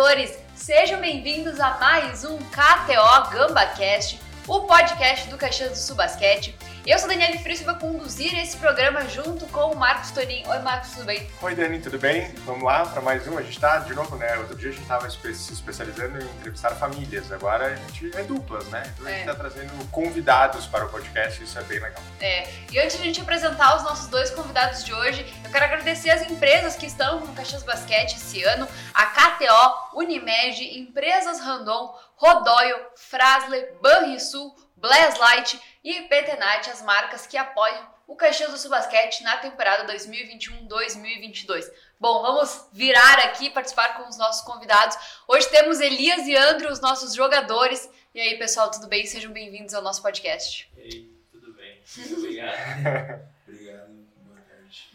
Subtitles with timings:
[0.00, 6.56] jogadores, sejam bem-vindos a mais um KTO GambaCast, o podcast do Caxias do Sul Basquete.
[6.86, 10.48] Eu sou Daniela Friso e vou conduzir esse programa junto com o Marcos Toninho.
[10.48, 11.30] Oi, Marcos, tudo bem?
[11.42, 12.32] Oi, Dani, tudo bem?
[12.46, 13.36] Vamos lá para mais um.
[13.36, 14.38] A gente está, de novo, né?
[14.38, 18.66] Outro dia a gente estava se especializando em entrevistar famílias, agora a gente é duplas,
[18.68, 18.82] né?
[18.94, 19.34] Então a gente está é.
[19.34, 22.02] trazendo convidados para o podcast, isso é bem legal.
[22.18, 25.66] É, e antes de a gente apresentar os nossos dois convidados de hoje, eu quero
[25.66, 31.94] agradecer as empresas que estão no Caxias Basquete esse ano, a KTO, Unimed, Empresas Randon,
[32.16, 39.22] Rodóio, Frasle, Banrisul, Blazlight e Petenite, as marcas que apoiam o Caxias do Sul Basquete
[39.22, 41.64] na temporada 2021-2022.
[41.98, 44.96] Bom, vamos virar aqui participar com os nossos convidados.
[45.28, 47.88] Hoje temos Elias e Andrew, os nossos jogadores.
[48.14, 49.06] E aí, pessoal, tudo bem?
[49.06, 50.70] Sejam bem-vindos ao nosso podcast.
[50.76, 51.82] E aí, tudo bem?
[51.96, 53.30] Muito obrigado.
[53.48, 53.88] obrigado,
[54.24, 54.88] boa tarde.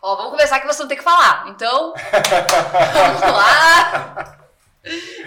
[0.00, 1.48] Ó, vamos começar que vocês vão ter que falar.
[1.48, 1.92] Então,
[2.94, 4.38] vamos lá.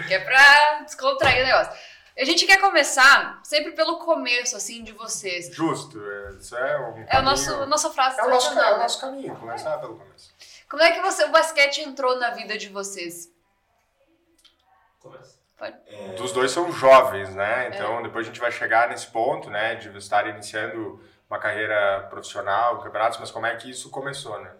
[0.06, 1.72] Que é pra descontrair o negócio.
[2.18, 5.54] A gente quer começar sempre pelo começo, assim, de vocês.
[5.54, 7.22] Justo, é, isso é um É a
[7.66, 10.34] nossa frase É o nosso, é o nosso caminho, começar pelo começo.
[10.68, 13.30] Como é que você, o basquete entrou na vida de vocês?
[14.98, 15.36] Começa.
[15.86, 16.14] É...
[16.14, 17.68] Dos dois são jovens, né?
[17.68, 18.02] Então, é.
[18.04, 19.74] depois a gente vai chegar nesse ponto, né?
[19.74, 24.54] De estar iniciando uma carreira profissional, campeonatos, mas como é que isso começou, né?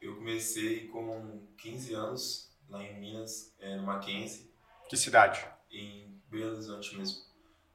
[0.00, 4.52] Eu comecei com 15 anos, lá em Minas, é, no Mackenzie.
[4.88, 5.46] Que cidade?
[5.70, 7.18] Em Belo Horizonte mesmo.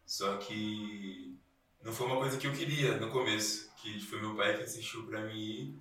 [0.05, 1.37] Só que
[1.83, 5.05] não foi uma coisa que eu queria no começo, que foi meu pai que insistiu
[5.05, 5.79] para mim ir.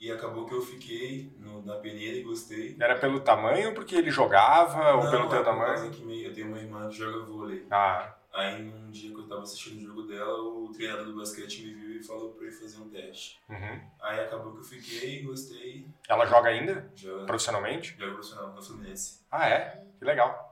[0.00, 2.76] E acabou que eu fiquei no, na peneira e gostei.
[2.80, 5.92] Era pelo tamanho, porque ele jogava, ou pelo teu tamanho?
[5.92, 7.64] Que eu tenho uma irmã que joga vôlei.
[7.70, 8.12] Ah.
[8.32, 11.74] Aí num dia que eu tava assistindo o jogo dela, o treinador do basquete me
[11.74, 13.38] viu e falou pra eu fazer um teste.
[13.48, 13.80] Uhum.
[14.00, 15.86] Aí acabou que eu fiquei, gostei.
[16.08, 16.90] Ela joga ainda?
[16.96, 17.26] Joga.
[17.26, 17.94] Profissionalmente?
[17.96, 19.20] Joga profissional no Fluminense.
[19.30, 19.86] Ah, é?
[19.98, 20.51] Que legal.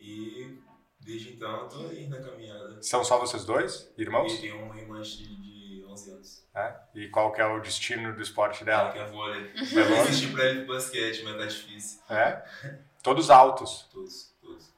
[0.00, 0.58] E
[1.00, 2.82] desde então eu tô aí na caminhada.
[2.82, 4.32] São só vocês dois, irmãos?
[4.34, 6.46] E tem uma irmã de, de 11 anos.
[6.54, 6.76] É?
[6.94, 8.84] E qual que é o destino do esporte dela?
[8.84, 9.50] Ela quer vôlei.
[9.74, 12.00] Eu assisti pra ele basquete, mas tá difícil.
[12.10, 12.78] É?
[13.02, 13.88] Todos altos?
[13.92, 14.72] Todos, todos.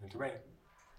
[0.00, 0.34] Muito bem.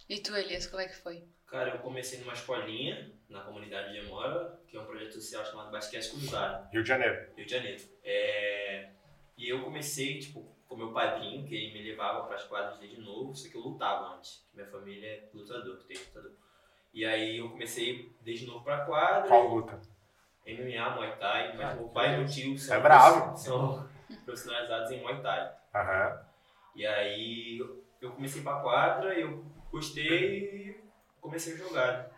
[0.10, 1.24] E tu, Elias, como é que foi?
[1.48, 5.72] Cara, eu comecei numa escolinha na comunidade de Amora, que é um projeto social chamado
[5.72, 6.68] Basquete Comunitário.
[6.72, 7.28] Rio de Janeiro.
[7.38, 7.84] Rio de Janeiro.
[8.04, 8.90] É...
[9.38, 13.00] E eu comecei, tipo, com meu padrinho, que ele me levava para as quadras desde
[13.00, 14.44] novo, só que eu lutava antes.
[14.54, 16.32] Minha família é lutador, tem lutador.
[16.92, 19.28] E aí eu comecei desde novo para quadra.
[19.28, 19.80] Qual luta?
[20.46, 23.38] MMA, Muay Thai, mas ah, meu pai e meu tio são, é bravo.
[23.38, 23.90] são
[24.26, 25.56] profissionalizados em Muay Thai.
[25.76, 26.26] Uhum.
[26.76, 27.60] E aí
[28.02, 30.84] eu comecei para quadra, eu gostei e
[31.22, 32.12] comecei a jogar.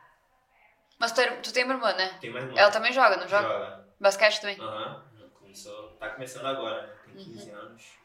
[0.98, 2.18] Mas tu, tu tem uma irmã, né?
[2.22, 2.54] Tem uma irmã.
[2.58, 3.48] Ela também joga, não joga?
[3.48, 3.86] Joga.
[4.00, 4.60] Basquete também?
[4.60, 5.06] Aham.
[5.20, 5.30] Uhum.
[5.30, 6.94] Começou, tá começando agora, né?
[7.06, 7.58] Tem 15 uhum.
[7.58, 8.05] anos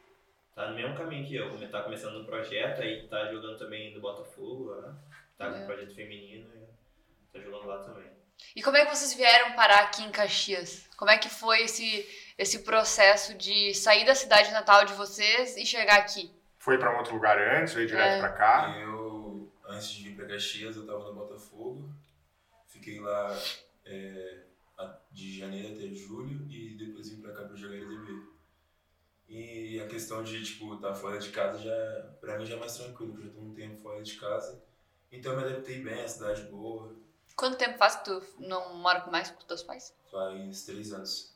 [0.55, 1.69] tá no mesmo caminho que eu.
[1.69, 4.95] Tá começando no projeto, aí tá jogando também no Botafogo, né?
[5.37, 5.51] tá é.
[5.51, 8.09] com o projeto feminino e tá jogando lá também.
[8.55, 10.87] E como é que vocês vieram parar aqui em Caxias?
[10.97, 12.07] Como é que foi esse,
[12.37, 16.31] esse processo de sair da cidade natal de vocês e chegar aqui?
[16.57, 18.19] Foi para um outro lugar antes, veio direto é.
[18.19, 18.77] para cá?
[18.79, 21.89] Eu, antes de vir para Caxias, eu tava no Botafogo.
[22.67, 23.37] Fiquei lá
[23.85, 24.41] é,
[25.11, 28.10] de janeiro até julho e depois vim para cá para jogar LDB.
[29.31, 32.59] E a questão de, tipo, estar tá fora de casa já, pra mim já é
[32.59, 34.61] mais tranquilo, porque eu já tô um tempo fora de casa.
[35.09, 36.93] Então eu me adaptei bem, a cidade boa.
[37.33, 39.95] Quanto tempo faz que tu não mora mais com os teus pais?
[40.11, 41.33] Faz três anos.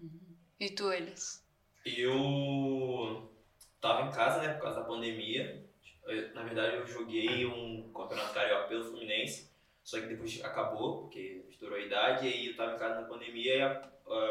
[0.00, 0.36] Uhum.
[0.60, 1.44] E tu, eles?
[1.84, 3.32] Eu
[3.80, 5.68] tava em casa, né, por causa da pandemia.
[6.04, 9.50] Eu, na verdade, eu joguei um campeonato carioca pelo Fluminense,
[9.82, 13.08] só que depois acabou, porque estourou a idade, e aí eu tava em casa na
[13.08, 13.62] pandemia e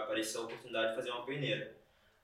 [0.01, 1.74] apareceu a oportunidade de fazer uma peneira.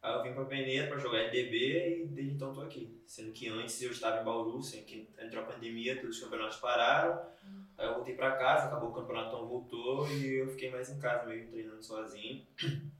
[0.02, 3.00] Aí eu vim pra Peneira pra jogar LDB e desde então tô aqui.
[3.06, 6.58] Sendo que antes eu estava em Bauru, sendo que entrou a pandemia, todos os campeonatos
[6.58, 7.22] pararam.
[7.44, 7.66] Uhum.
[7.78, 11.00] Aí eu voltei pra casa, acabou o campeonato, então voltou e eu fiquei mais em
[11.00, 12.48] casa mesmo, treinando sozinho.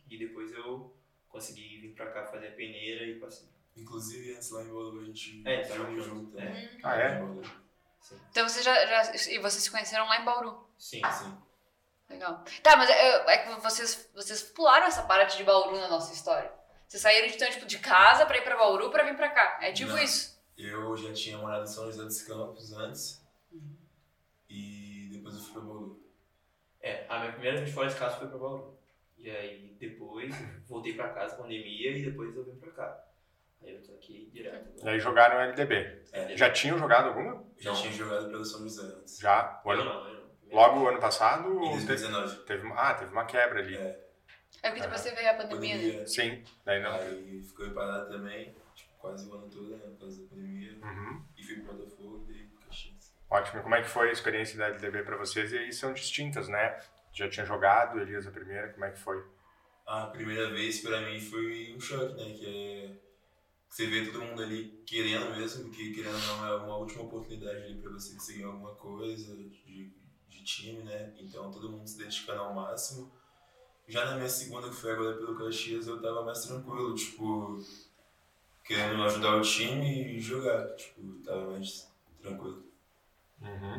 [0.08, 0.96] E depois eu
[1.28, 3.48] consegui vir pra cá fazer a peneira e passei.
[3.76, 6.38] Inclusive antes lá em Bauru a gente é, jogou junto.
[6.38, 6.78] É.
[6.84, 7.20] Ah, é?
[8.02, 8.20] Sim.
[8.30, 10.68] Então vocês já, já, e vocês se conheceram lá em Bauru?
[10.78, 11.36] Sim, sim.
[12.10, 12.44] Legal.
[12.62, 16.61] Tá, mas é, é que vocês, vocês pularam essa parte de Bauru na nossa história.
[16.92, 19.60] Vocês saíram então, tipo, de casa pra ir pra Bauru pra vir pra cá.
[19.62, 20.38] É tipo Não, isso.
[20.58, 23.26] Eu já tinha morado em São José dos Campos antes.
[23.50, 23.78] Uhum.
[24.50, 26.04] E depois eu fui pra Bauru.
[26.82, 28.78] É, a minha primeira vez fora de casa foi pra Bauru.
[29.18, 30.36] E aí depois
[30.68, 33.06] voltei pra casa, pandemia, e depois eu vim pra cá.
[33.64, 34.84] Aí eu tô aqui direto.
[34.86, 36.02] E aí jogaram LDB.
[36.12, 36.36] É.
[36.36, 37.42] Já tinham jogado alguma?
[37.58, 39.18] Já tinha jogado pelo São José antes.
[39.18, 39.62] Já?
[39.64, 39.86] O ano...
[39.86, 40.22] não, eu não.
[40.52, 41.48] Logo o ano passado?
[41.64, 42.36] Em 2019.
[42.44, 43.78] Teve, teve, ah, teve uma quebra ali.
[43.78, 44.11] É.
[44.64, 46.00] É porque depois você veio a pandemia, pandemia.
[46.00, 46.06] né?
[46.06, 46.94] Sim, daí não.
[46.94, 48.56] Aí ficou parado também.
[48.76, 50.78] Tipo, quase o ano todo, né, por causa da pandemia.
[50.84, 51.26] Uhum.
[51.36, 53.14] E fui pro Botafogo e daí pro Caxias.
[53.30, 53.60] Ótimo.
[53.60, 55.52] E como é que foi a experiência da LDB para vocês?
[55.52, 56.80] E aí são distintas, né?
[57.14, 59.24] Já tinha jogado, Elias a primeira, como é que foi?
[59.86, 62.34] A primeira vez pra mim foi um choque, né?
[62.34, 63.12] Que é.
[63.68, 67.82] Você vê todo mundo ali querendo mesmo, porque querendo não é uma última oportunidade ali
[67.82, 69.94] pra você conseguir alguma coisa de,
[70.28, 71.14] de time, né?
[71.18, 73.12] Então todo mundo se dedicando ao máximo.
[73.88, 77.60] Já na minha segunda, que foi agora pelo Caxias, eu tava mais tranquilo, tipo,
[78.64, 80.76] querendo ajudar o time e jogar.
[80.76, 81.92] Tipo, tava mais
[82.22, 82.64] tranquilo.
[83.42, 83.78] Uhum.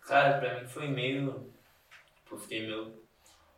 [0.00, 1.52] Cara, pra mim foi meio.
[2.16, 3.04] Tipo, eu fiquei meio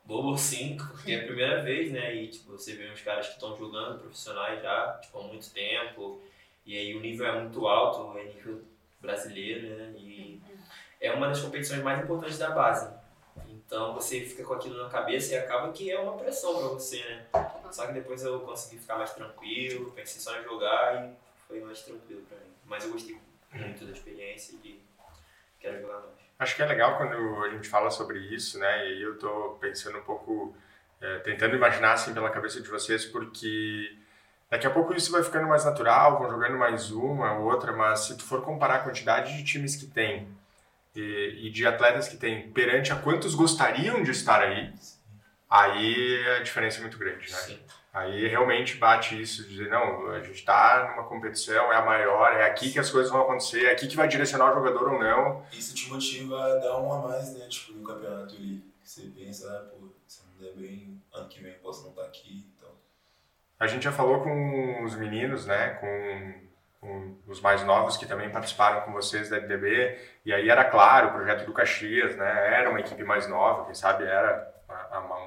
[0.04, 2.14] bobo assim, porque é a primeira vez, né?
[2.14, 6.20] E tipo, você vê uns caras que estão jogando profissionais já, tipo, há muito tempo.
[6.64, 8.62] E aí o nível é muito alto, é nível
[9.00, 9.94] brasileiro, né?
[9.98, 10.40] E
[11.00, 12.95] é uma das competições mais importantes da base.
[13.66, 16.98] Então você fica com aquilo na cabeça e acaba que é uma pressão pra você,
[17.04, 17.26] né?
[17.70, 21.10] Só que depois eu consegui ficar mais tranquilo, pensei só em jogar e
[21.48, 22.52] foi mais tranquilo pra mim.
[22.64, 23.20] Mas eu gostei
[23.52, 24.80] muito da experiência e
[25.58, 26.16] quero jogar mais.
[26.38, 28.86] Acho que é legal quando a gente fala sobre isso, né?
[28.86, 30.54] E aí eu tô pensando um pouco,
[31.00, 33.96] é, tentando imaginar assim pela cabeça de vocês, porque
[34.48, 38.16] daqui a pouco isso vai ficando mais natural, vão jogando mais uma, outra, mas se
[38.16, 40.28] tu for comparar a quantidade de times que tem
[40.96, 44.72] e, e de atletas que tem perante a quantos gostariam de estar aí,
[45.48, 47.38] aí a diferença é muito grande, né?
[47.38, 47.58] Sim.
[47.92, 52.44] Aí realmente bate isso, dizer, não, a gente está numa competição, é a maior, é
[52.44, 55.46] aqui que as coisas vão acontecer, é aqui que vai direcionar o jogador ou não.
[55.50, 57.46] Isso te motiva a dar um a mais, né?
[57.48, 58.62] Tipo, no campeonato ali.
[58.84, 62.04] Você pensa, ah, pô, se não der bem, ano que vem eu posso não estar
[62.04, 62.46] aqui.
[62.56, 62.68] Então,
[63.58, 66.34] A gente já falou com os meninos, né, com,
[66.86, 71.08] com os mais novos que também participaram com vocês da LDB, e aí era claro,
[71.08, 74.54] o projeto do Caxias, né, era uma equipe mais nova, quem sabe era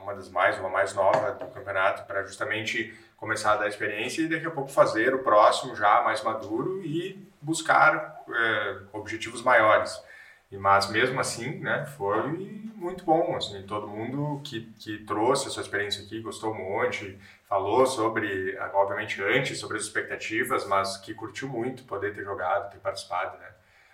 [0.01, 4.29] uma das mais, uma mais nova do campeonato, para justamente começar a dar experiência e
[4.29, 10.01] daqui a pouco fazer o próximo já mais maduro e buscar eh, objetivos maiores.
[10.51, 15.51] E, mas mesmo assim, né, foi muito bom, assim, todo mundo que, que trouxe a
[15.51, 21.13] sua experiência aqui gostou um monte, falou sobre, obviamente antes, sobre as expectativas, mas que
[21.13, 23.47] curtiu muito poder ter jogado, ter participado, né.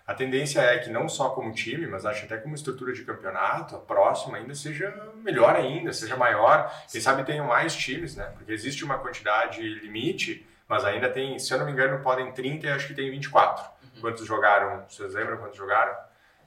[0.07, 3.75] A tendência é que não só como time, mas acho até como estrutura de campeonato,
[3.75, 8.53] a próxima ainda seja melhor ainda, seja maior, quem sabe tenham mais times, né, porque
[8.53, 12.69] existe uma quantidade limite, mas ainda tem, se eu não me engano, podem 30 e
[12.69, 13.65] acho que tem 24.
[13.99, 14.83] Quantos jogaram?
[14.87, 16.04] Vocês lembram quantos jogaram?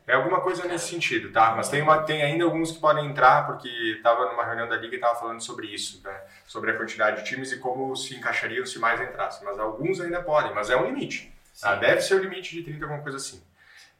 [0.08, 1.54] É alguma coisa nesse sentido, tá?
[1.54, 4.94] Mas tem, uma, tem ainda alguns que podem entrar, porque estava numa reunião da Liga
[4.94, 6.18] e estava falando sobre isso, né?
[6.46, 9.44] Sobre a quantidade de times e como se encaixariam se mais entrassem.
[9.44, 11.30] Mas alguns ainda podem, mas é um limite.
[11.60, 11.74] Tá?
[11.74, 13.42] Deve ser o limite de 30, alguma coisa assim.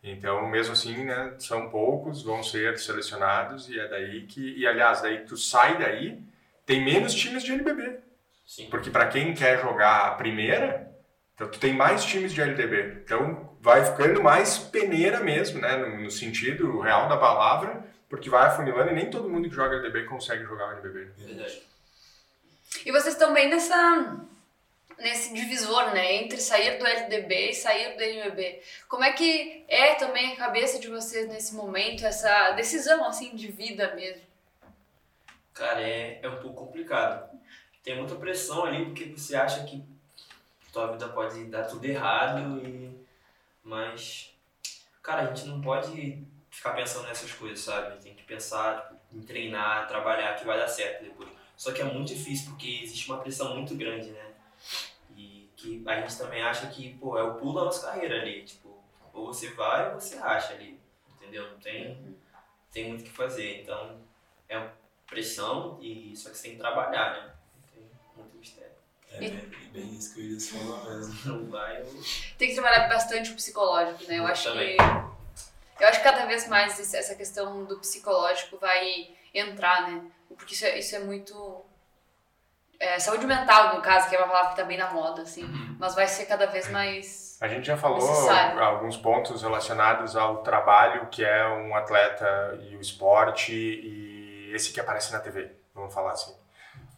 [0.03, 4.59] Então, mesmo assim, né, são poucos, vão ser selecionados e é daí que...
[4.59, 6.23] E, aliás, daí tu sai daí,
[6.65, 7.99] tem menos times de NBB.
[8.47, 8.69] Sim.
[8.71, 10.91] Porque para quem quer jogar a primeira,
[11.35, 13.03] então tu tem mais times de LDB.
[13.05, 15.77] Então vai ficando mais peneira mesmo, né?
[15.77, 19.77] No, no sentido real da palavra, porque vai afunilando e nem todo mundo que joga
[19.77, 21.11] LDB consegue jogar NBB.
[21.17, 21.63] Verdade.
[22.85, 24.27] E vocês estão bem nessa
[24.99, 28.61] nesse divisor, né, entre sair do LDB e sair do NBB.
[28.89, 33.47] Como é que é também a cabeça de vocês nesse momento, essa decisão assim de
[33.47, 34.23] vida mesmo?
[35.55, 37.31] Cara, é, é um pouco complicado.
[37.85, 39.85] Tem muita pressão ali porque você acha que
[40.73, 43.08] tua vida pode dar tudo errado e.
[43.69, 44.35] Mas.
[45.03, 48.03] Cara, a gente não pode ficar pensando nessas coisas, sabe?
[48.03, 51.29] Tem que pensar tipo, em treinar, trabalhar que vai dar certo depois.
[51.57, 54.33] Só que é muito difícil porque existe uma pressão muito grande, né?
[55.17, 58.45] E que a gente também acha que, pô, é o pulo da nossa carreira ali.
[58.45, 58.83] Tipo,
[59.13, 60.81] ou você vai ou você racha ali.
[61.17, 61.51] Entendeu?
[61.51, 62.17] Não tem,
[62.73, 63.63] tem muito o que fazer.
[63.63, 64.01] Então,
[64.49, 64.71] é
[65.07, 67.35] pressão e só que você tem que trabalhar, né?
[67.55, 68.68] Não tem muito mistério.
[69.27, 72.03] É bem, isso que eu ia falar mesmo.
[72.39, 74.19] Tem que trabalhar bastante o psicológico, né?
[74.19, 74.77] Eu acho Também.
[74.77, 74.83] que
[75.83, 80.03] eu acho que cada vez mais essa questão do psicológico vai entrar, né?
[80.29, 81.65] Porque isso é, isso é muito
[82.81, 85.45] é, saúde mental, no caso, que é uma palavra que tá bem na moda, assim.
[85.79, 87.37] Mas vai ser cada vez mais.
[87.41, 88.61] A gente já falou Necessário.
[88.61, 94.81] alguns pontos relacionados ao trabalho que é um atleta e o esporte e esse que
[94.81, 96.35] aparece na TV, vamos falar assim.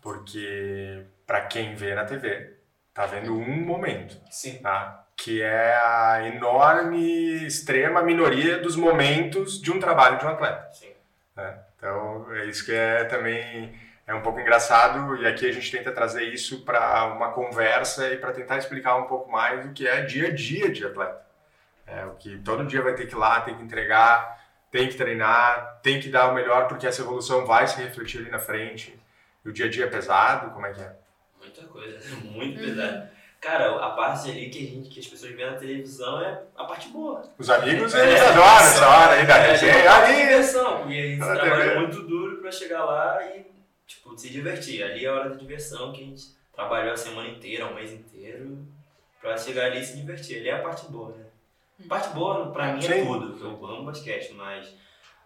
[0.00, 2.56] Porque para quem vê na TV,
[2.92, 4.58] tá vendo um momento, Sim.
[4.58, 5.06] tá?
[5.16, 10.70] Que é a enorme, extrema minoria dos momentos de um trabalho de um atleta.
[10.72, 10.92] Sim.
[11.36, 11.58] né?
[11.76, 13.74] Então, é isso que é também
[14.06, 18.16] é um pouco engraçado e aqui a gente tenta trazer isso para uma conversa e
[18.16, 21.24] para tentar explicar um pouco mais o que é dia a dia de atleta.
[21.86, 24.40] É, o que todo dia vai ter que ir lá, tem que entregar,
[24.70, 28.30] tem que treinar, tem que dar o melhor porque essa evolução vai se refletir ali
[28.30, 29.00] na frente.
[29.44, 30.96] E o dia a dia é pesado, como é que é?
[31.38, 33.08] Muita coisa, muito pesado.
[33.40, 36.64] Cara, a parte ali que, a gente, que as pessoas veem na televisão é a
[36.64, 37.22] parte boa.
[37.38, 39.72] Os amigos, eles adoram essa hora aí da É, resenha.
[39.72, 41.78] é Ali, diversão, porque a gente Na trabalha TV.
[41.80, 43.46] muito duro pra chegar lá e,
[43.86, 44.82] tipo, se divertir.
[44.82, 46.22] Ali é a hora da diversão que a gente
[46.54, 48.58] trabalhou a semana inteira, um mês inteiro,
[49.22, 50.36] pra chegar ali e se divertir.
[50.40, 51.24] Ali é a parte boa, né?
[51.82, 53.06] A parte boa, pra mim, é Sim.
[53.06, 54.70] tudo, que eu amo basquete, mas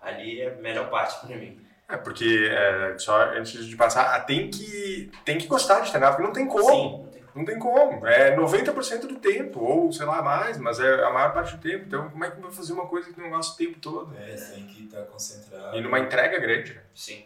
[0.01, 1.64] ali é a melhor parte pra mim.
[1.89, 6.13] É, porque, é, só antes de passar, ah, tem que, tem que gostar de treinar,
[6.13, 7.11] porque não tem como.
[7.13, 8.07] Sim, não tem como.
[8.07, 11.85] É 90% do tempo, ou sei lá, mais, mas é a maior parte do tempo.
[11.87, 14.17] Então, como é que vai fazer uma coisa que não gosta o tempo todo?
[14.17, 15.77] É, você tem que estar concentrado.
[15.77, 16.81] E numa entrega grande, né?
[16.95, 17.25] Sim.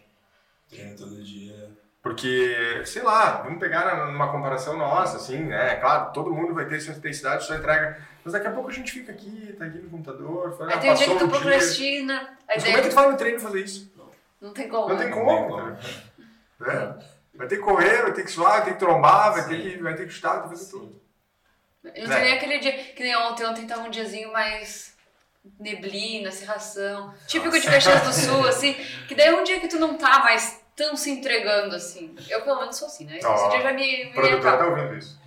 [0.68, 1.70] Treino todo dia.
[2.02, 5.76] Porque, sei lá, vamos pegar numa comparação nossa, assim, né?
[5.76, 7.98] Claro, todo mundo vai ter essa intensidade, só entrega.
[8.24, 10.80] Mas daqui a pouco a gente fica aqui, tá aqui no computador, faz, Aí ah,
[10.80, 13.40] tem um dia que tu procrastina, Mas como é que daí tu vai no treino
[13.40, 13.92] fazer isso?
[14.40, 14.88] Não tem como.
[14.88, 15.12] Não tem né?
[15.12, 15.88] como, Não tem
[16.60, 16.98] né?
[17.34, 19.76] Vai ter que correr, vai ter que suar, vai ter que trombar, vai ter que,
[19.82, 21.00] vai ter que chutar, vai ter que fazer tudo.
[21.94, 24.96] Eu nem aquele dia, que nem ontem, ontem tava um diazinho mais
[25.58, 28.74] neblina, cerração, típico de Caxias do Sul, assim,
[29.06, 32.14] que daí é um dia que tu não tá mais tão se entregando, assim.
[32.28, 33.18] Eu pelo menos sou assim, né?
[33.18, 35.18] Esse Ó, dia já me, O me produtor tá ouvindo isso.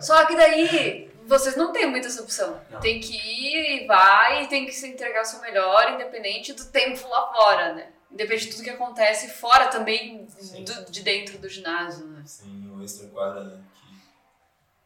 [0.00, 2.60] Só que daí vocês não têm muita essa opção.
[2.70, 2.80] Não.
[2.80, 6.64] Tem que ir e vai, e tem que se entregar o seu melhor, independente do
[6.66, 7.92] tempo lá fora, né?
[8.10, 10.24] Independente de tudo que acontece fora também
[10.64, 12.22] do- de dentro do ginásio, né?
[12.24, 13.60] Sim, o extra quadra, né?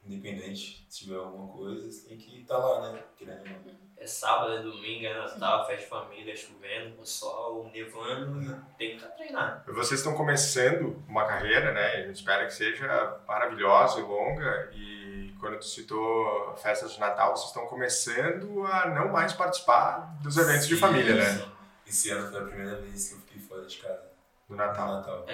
[0.05, 3.03] Que independente se tiver alguma coisa, você tem que estar lá, né?
[3.17, 3.83] Querendo não.
[3.97, 8.97] É sábado, é domingo, é Natal, festa de família, é chovendo, com sol, nevando, tem
[8.99, 9.63] que treinar.
[9.65, 11.87] Vocês estão começando uma carreira, né?
[11.87, 14.71] A gente espera que seja maravilhosa e longa.
[14.75, 20.37] E quando tu citou festas de Natal, vocês estão começando a não mais participar dos
[20.37, 21.31] eventos de Sim, família, né?
[21.31, 21.53] sim.
[21.85, 24.05] Esse ano foi a primeira vez que eu fiquei fora de casa.
[24.49, 24.95] Do Natal.
[24.99, 25.27] Natal.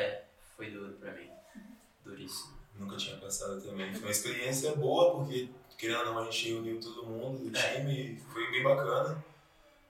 [0.57, 1.29] Foi duro pra mim.
[2.03, 2.57] Duríssimo.
[2.75, 3.93] Nunca tinha passado também.
[3.93, 7.75] Foi uma experiência boa, porque, querendo ou não, a gente reuniu todo mundo do É.
[7.75, 9.23] time e foi bem bacana.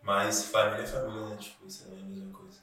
[0.02, 1.36] Mas família é família, né?
[1.36, 2.58] Tipo, isso não é a mesma coisa.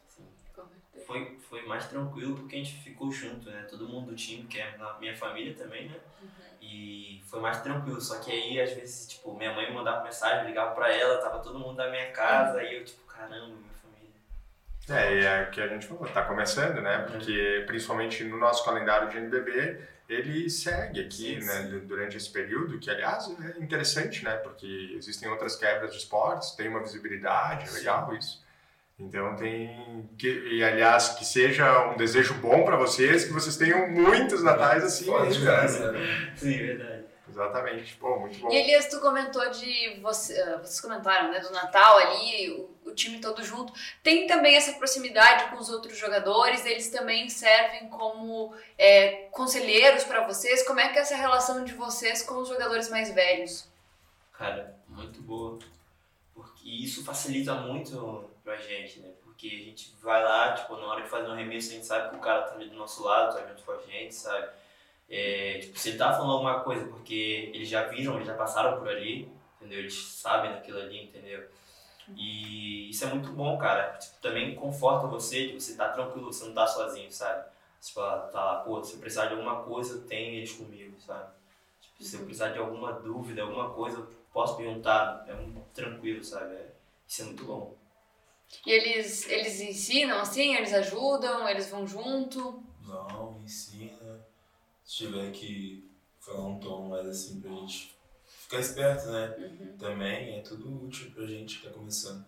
[1.05, 3.65] Foi, foi mais tranquilo porque a gente ficou junto, né?
[3.69, 5.95] Todo mundo do time, que é na minha família também, né?
[6.62, 8.01] E foi mais tranquilo.
[8.01, 11.39] Só que aí, às vezes, tipo, minha mãe me mandava mensagem, ligava pra ela, tava
[11.39, 14.15] todo mundo da minha casa, aí eu, tipo, caramba, minha família.
[14.89, 17.00] É, e é o que a gente falou, tá começando, né?
[17.09, 21.63] Porque principalmente no nosso calendário de NBB, ele segue aqui, Sim, né?
[21.63, 21.69] sim.
[21.69, 24.35] du- Durante esse período, que aliás é interessante, né?
[24.38, 28.44] Porque existem outras quebras de esportes, tem uma visibilidade, é legal isso.
[28.97, 33.89] Então tem que e aliás que seja um desejo bom para vocês, que vocês tenham
[33.91, 35.99] muitos natais assim Fora de ainda, né?
[35.99, 36.33] né?
[36.35, 37.05] Sim, verdade.
[37.27, 37.95] Exatamente.
[37.97, 38.49] Pô, muito bom.
[38.49, 39.99] E Elias, tu comentou de.
[40.01, 41.39] Você, ah, vocês comentaram, né?
[41.39, 43.73] Do Natal ali, o, o time todo junto.
[44.01, 50.25] Tem também essa proximidade com os outros jogadores, eles também servem como é, conselheiros para
[50.25, 50.65] vocês.
[50.65, 53.67] Como é que é essa relação de vocês com os jogadores mais velhos?
[54.37, 55.59] Cara, muito boa.
[56.33, 59.11] Porque isso facilita muito pra gente, né?
[59.23, 62.11] Porque a gente vai lá, tipo, na hora de fazer um arremesso, a gente sabe
[62.11, 64.47] que o cara tá ali do nosso lado, tá junto com a gente, sabe?
[65.09, 68.77] É, tipo, se ele tá falando alguma coisa porque eles já viram, eles já passaram
[68.79, 69.79] por ali, entendeu?
[69.79, 71.47] Eles sabem daquilo ali, entendeu?
[72.15, 73.97] E isso é muito bom, cara.
[73.97, 77.45] Tipo, também conforta você, de você tá tranquilo, você não tá sozinho, sabe?
[77.81, 81.31] Tipo, tá lá, pô, se eu precisar de alguma coisa, tenho eles comigo, sabe?
[81.81, 86.23] Tipo, se eu precisar de alguma dúvida, alguma coisa, eu posso perguntar, é muito tranquilo,
[86.23, 86.55] sabe?
[86.55, 86.71] É-
[87.07, 87.75] isso é muito bom.
[88.65, 92.63] E eles, eles ensinam assim, eles ajudam, eles vão junto.
[92.81, 94.25] Não, ensina.
[94.83, 97.95] Se tiver que falar um tom mais assim pra gente
[98.27, 99.27] ficar esperto, né?
[99.79, 102.25] Também é tudo útil pra gente que tá começando.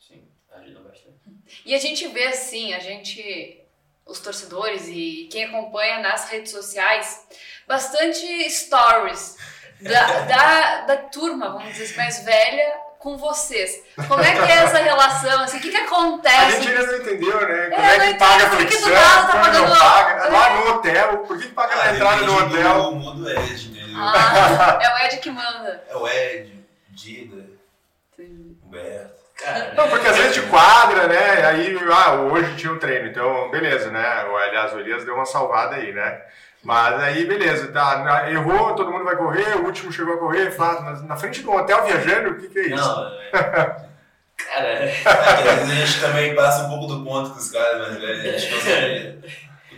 [0.00, 1.18] Sim, ajuda bastante.
[1.64, 3.60] E a gente vê assim, a gente,
[4.06, 7.26] os torcedores e quem acompanha nas redes sociais,
[7.66, 9.36] bastante stories
[9.80, 13.82] da, da, da turma, vamos dizer assim, mais velha com vocês.
[14.06, 15.42] Como é que é essa relação?
[15.42, 16.52] Assim, o que, que A acontece?
[16.62, 17.70] gente ainda não entendeu, né?
[17.70, 18.92] Como É, é, não que paga a entendo, por que flexão,
[19.26, 20.28] tá não pagando- paga.
[20.28, 20.54] Lá É.
[20.54, 22.82] no hotel, por que, que paga na Ah, entrada do depende hotel?
[22.82, 23.96] Do mundo Ed, entendeu?
[23.98, 25.84] Ah, é o Ed que manda.
[25.90, 27.44] É o Ed, Dida,
[28.64, 29.22] Humberto.
[29.42, 31.44] Cara, Não, porque às vezes de quadra, né?
[31.46, 34.24] Aí, ah, hoje tinha um treino, então beleza, né?
[34.26, 36.20] O, aliás, o Elias deu uma salvada aí, né?
[36.62, 41.02] Mas aí, beleza, tá, errou, todo mundo vai correr, o último chegou a correr, mas
[41.02, 42.76] na frente do hotel viajando, o que, que é isso?
[42.76, 43.92] não, é...
[44.36, 44.94] Cara, É
[45.50, 49.18] a gente também passa um pouco do ponto com os caras velhos, a gente consegue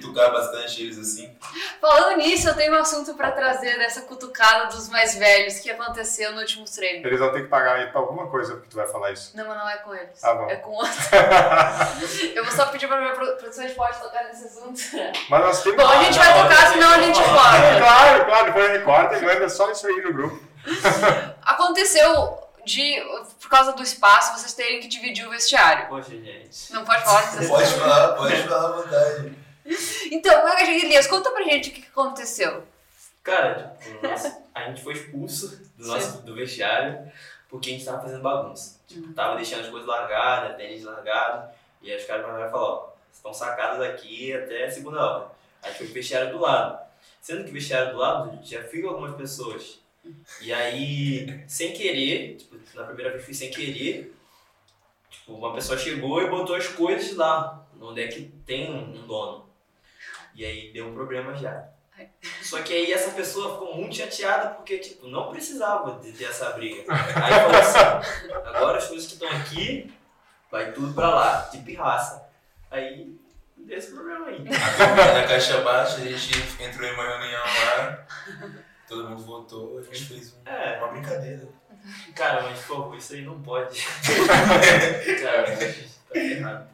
[0.05, 1.35] cutucar bastante eles assim.
[1.81, 6.33] Falando nisso, eu tenho um assunto pra trazer dessa cutucada dos mais velhos que aconteceu
[6.33, 7.07] no último treino.
[7.07, 9.37] Eles vão ter que pagar aí pra alguma coisa porque tu vai falar isso.
[9.37, 10.21] Não, mas não é com eles.
[10.21, 10.51] Tá bom.
[10.51, 10.93] É com outro.
[12.35, 14.81] eu vou só pedir pra minha pro- produção, gente pode tocar nesse assunto.
[15.29, 15.83] Mas nós temos.
[15.83, 17.79] Bom, a gente vai tocar, senão a gente corta.
[17.79, 20.45] Claro, claro, depois recorta e manda só isso aí no grupo.
[21.43, 23.01] Aconteceu de,
[23.41, 25.87] por causa do espaço, vocês terem que dividir o vestiário.
[25.89, 26.73] Poxa, gente.
[26.73, 29.44] Não pode falar desse Pode falar, pode falar à vontade.
[30.11, 32.65] Então, Elias, conta pra gente o que aconteceu.
[33.23, 37.11] Cara, tipo, nós- a gente foi expulso do nosso do vestiário
[37.49, 38.81] porque a gente tava fazendo bagunça.
[38.87, 41.51] Tipo, tava deixando as coisas largadas, tênis largado.
[41.81, 45.31] E aí os caras vai falar, ó, estão sacados aqui até segunda hora.
[45.63, 46.79] Aí foi pro vestiário do lado.
[47.21, 49.79] Sendo que o vestiário do lado já fica algumas pessoas.
[50.43, 54.15] E aí, sem querer, tipo, na primeira vez fui sem querer,
[55.11, 59.44] tipo, uma pessoa chegou e botou as coisas lá, onde é que tem um dono.
[60.35, 61.69] E aí deu um problema já.
[62.43, 66.51] Só que aí essa pessoa ficou muito chateada porque, tipo, não precisava de ter essa
[66.51, 66.83] briga.
[66.91, 69.95] Aí falou assim, agora as coisas que estão aqui,
[70.51, 72.29] vai tudo pra lá, de pirraça.
[72.69, 73.17] Aí
[73.57, 74.43] deu esse problema aí.
[74.43, 78.07] Na caixa baixa, a gente entrou em uma reunião lá,
[78.89, 81.47] todo mundo votou, a gente fez um- É, uma brincadeira.
[82.17, 83.81] cara, mas pô, isso aí não pode.
[85.23, 86.69] cara, a gente tá errado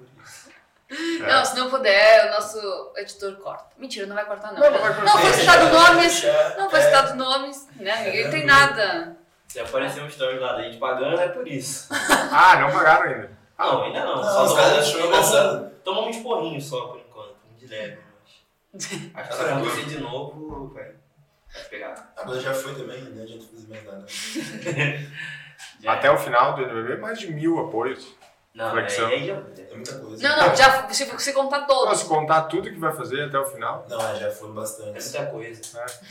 [0.91, 1.23] isso.
[1.23, 3.67] Não, se não puder, o nosso editor corta.
[3.79, 4.61] Mentira, não vai cortar, não.
[4.61, 5.05] Não, não vai cortar.
[5.05, 6.21] Não foi citado nomes.
[6.21, 8.03] Deixa- Não foi é, citado nomes, né?
[8.05, 9.17] Ninguém tem nada.
[9.49, 11.89] Se aparecer um story lá da gente pagando, é por isso.
[12.33, 13.31] Ah, não pagaram ainda.
[13.59, 14.17] Não, ainda não.
[14.17, 17.99] Não, só os caras tomamos, tomamos uns porrinhos só por enquanto, de leve,
[18.73, 18.81] mas.
[19.15, 20.85] Acho que se acontecer de novo, vai,
[21.53, 22.13] vai pegar.
[22.17, 24.07] Agora já foi também, não adianta fazer mais nada.
[25.87, 28.15] Até o final do NBB, mais de mil apoios.
[28.55, 29.07] Não, flexão.
[29.07, 29.35] aí já.
[29.35, 30.29] É muita coisa.
[30.29, 31.99] Não, não, já se, se contar Não, todos.
[32.01, 33.87] se contar tudo que vai fazer até o final.
[33.89, 34.91] Não, é, já foram É bastante.
[34.91, 35.63] muita coisa.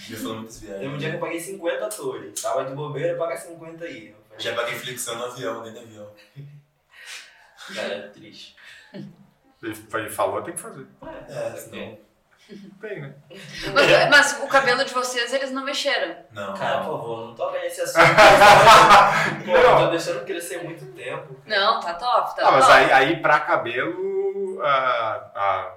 [0.07, 0.99] Já foram muitas Teve um viagens.
[0.99, 2.41] dia que eu paguei 50 atores.
[2.41, 4.15] Tava de bobeira, pagar 50 aí.
[4.37, 6.11] Já paguei flexão no avião, dentro do avião.
[7.75, 8.55] Cara, é triste.
[8.93, 10.87] Ele ele falou, tem que fazer.
[11.27, 11.97] É, senão.
[12.81, 13.13] Tem, né?
[13.73, 16.15] Mas, mas o cabelo de vocês, eles não mexeram.
[16.31, 16.97] Não, Cara, por não.
[16.97, 17.99] favor, não toca nesse assunto.
[19.45, 21.35] Pô, eu tô deixando crescer muito tempo.
[21.45, 22.77] Não, tá top, tá Ah, mas top.
[22.77, 25.73] aí, aí pra cabelo, a, a,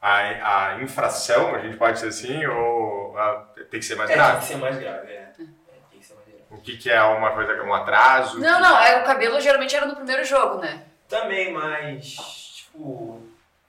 [0.00, 4.14] a, a infração, a gente pode dizer assim, ou a- tem que ser mais É,
[4.14, 4.46] tem que grave?
[4.46, 5.14] ser mais grave, é.
[5.16, 5.24] É,
[5.90, 6.42] Tem que ser mais grave.
[6.50, 8.40] O que, que é uma coisa, um atraso?
[8.40, 10.84] Não, não, é, o cabelo geralmente era no primeiro jogo, né?
[11.08, 12.14] Também, mas,
[12.54, 13.22] tipo,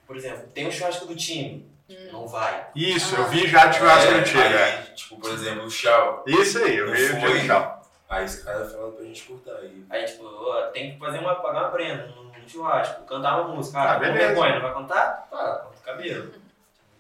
[0.08, 1.69] por exemplo, tem o churrasco do time.
[2.12, 2.68] Não vai.
[2.76, 3.20] Isso, Ah.
[3.20, 4.64] eu vi já de churrasco É, antigo, é.
[4.64, 6.24] aí, Tipo, por exemplo, o chau.
[6.28, 7.82] Isso aí, eu vi o dia do tchau.
[8.10, 9.56] Aí os caras falam pra gente cortar.
[9.60, 13.42] Aí, Aí, tipo, ó, tem que fazer uma, pagar uma prenda no, no churrasco, cantar
[13.42, 13.80] uma música.
[13.80, 14.18] Ah, Ah, beleza.
[14.28, 15.28] vergonha, não vai cantar?
[15.30, 16.34] Tá, corta o cabelo.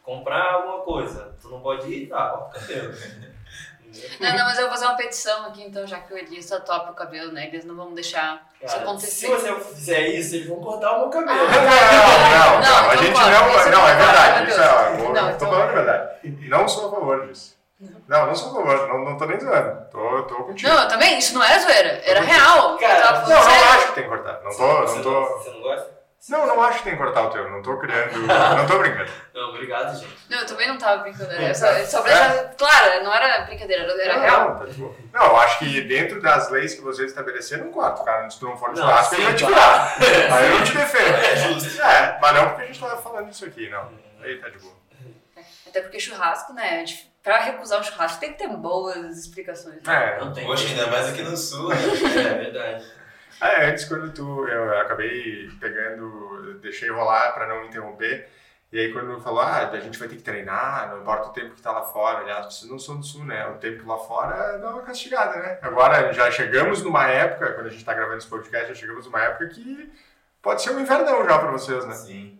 [0.03, 2.07] Comprar alguma coisa, tu não pode ir?
[2.07, 2.93] Tá, corta o cabelo.
[4.19, 6.59] Não, não, mas eu vou fazer uma petição aqui, então, já que o Elias tá
[6.59, 7.47] top o cabelo, né?
[7.47, 9.11] Eles não vão deixar isso Cara, acontecer.
[9.11, 11.37] se você fizer isso, eles vão cortar o meu cabelo.
[11.37, 13.29] Não, não, Não, não, a então gente não.
[13.29, 14.49] isso Não, é não verdade.
[14.51, 16.09] Isso é, eu Não, tô então- falando a verdade.
[16.49, 17.57] Não sou a favor disso.
[18.07, 19.85] Não, não sou a favor, não, não tô nem zoando.
[19.89, 20.69] Tô, tô contigo.
[20.69, 22.77] Não, eu também, isso não era zoeira, era real.
[22.77, 24.41] Cara, Não, não acho que tem que cortar.
[24.43, 25.25] Não tô, não tô.
[25.37, 25.98] Você não gosta?
[26.27, 27.49] Não, não acho que tem que cortar o teu.
[27.49, 28.11] Não tô criando.
[28.27, 29.09] Não tô brincando.
[29.33, 30.17] Não, obrigado, gente.
[30.29, 31.31] Não, eu também não tava brincando.
[31.31, 34.49] Era só, só pra deixar claro, não era brincadeira, era, Não, real.
[34.49, 34.93] Não, tá de boa.
[35.13, 38.03] Não, eu acho que dentro das leis que vocês estabeleceram, não corta.
[38.03, 39.95] Cara, se tu não for Não, churrasco, ele vai te virar.
[40.35, 41.15] Aí eu não te defendo.
[41.15, 41.81] É justo.
[41.81, 43.89] É, mas não porque a gente tava falando isso aqui, não.
[44.21, 44.73] Aí tá de boa.
[45.67, 46.83] Até porque churrasco, né?
[46.83, 49.85] de- Pra recusar um churrasco tem que ter boas explicações.
[49.87, 50.45] É, Não tem.
[50.45, 51.75] Poxa, ainda mais aqui no sul, né?
[51.75, 52.85] É verdade.
[53.41, 58.27] É, antes quando tu, eu acabei pegando, deixei rolar pra não interromper,
[58.71, 61.55] e aí quando falou, ah, a gente vai ter que treinar, não importa o tempo
[61.55, 64.57] que tá lá fora, aliás, vocês não são do sul, né, o tempo lá fora
[64.57, 65.57] dá uma castigada, né.
[65.61, 69.21] Agora, já chegamos numa época, quando a gente tá gravando esse podcast, já chegamos numa
[69.23, 69.91] época que
[70.41, 71.93] pode ser um invernão já pra vocês, né.
[71.93, 72.39] Sim.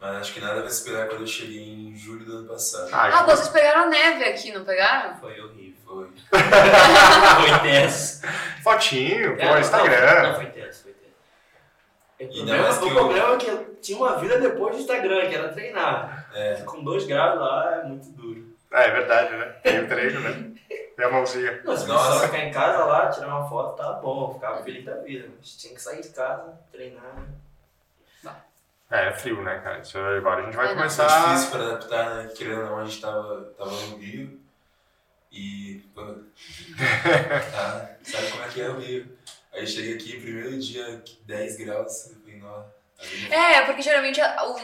[0.00, 2.90] Mas acho que nada vai esperar quando eu cheguei em julho do ano passado.
[2.92, 5.14] Ah, que- vocês pegaram a neve aqui, não pegaram?
[5.18, 5.61] Foi horrível.
[6.30, 6.38] Foi.
[7.48, 8.22] foi tenso.
[8.62, 10.22] Fotinho, pô, É, Não, Instagram.
[10.28, 11.12] não, foi tenso, foi tenso.
[12.20, 15.28] O Ainda problema, o eu- problema é que eu tinha uma vida depois do Instagram,
[15.28, 16.28] que era treinar.
[16.34, 16.54] É.
[16.64, 18.52] Com dois graus lá é muito duro.
[18.72, 20.50] É, é verdade, né, tem o treino, né,
[20.96, 21.60] tem a mãozinha.
[21.64, 22.20] Não, se Nossa.
[22.20, 25.28] só ficar em casa lá, tirar uma foto, tava bom, ficava feliz da vida.
[25.36, 27.02] Mas tinha que sair de casa, treinar.
[28.90, 30.76] É, é frio, né, cara, isso agora a gente vai É, não.
[30.76, 31.08] começar...
[31.08, 32.30] Foi difícil pra adaptar, né?
[32.36, 34.38] Querendo ou não, a gente tava, tava no Rio
[35.32, 35.82] e.
[35.94, 39.18] pô, ah, sabe como é que é o Rio?
[39.52, 42.72] Aí cheguei aqui, primeiro dia, 10 graus, eu falei, nossa.
[43.28, 44.20] Não- É, porque geralmente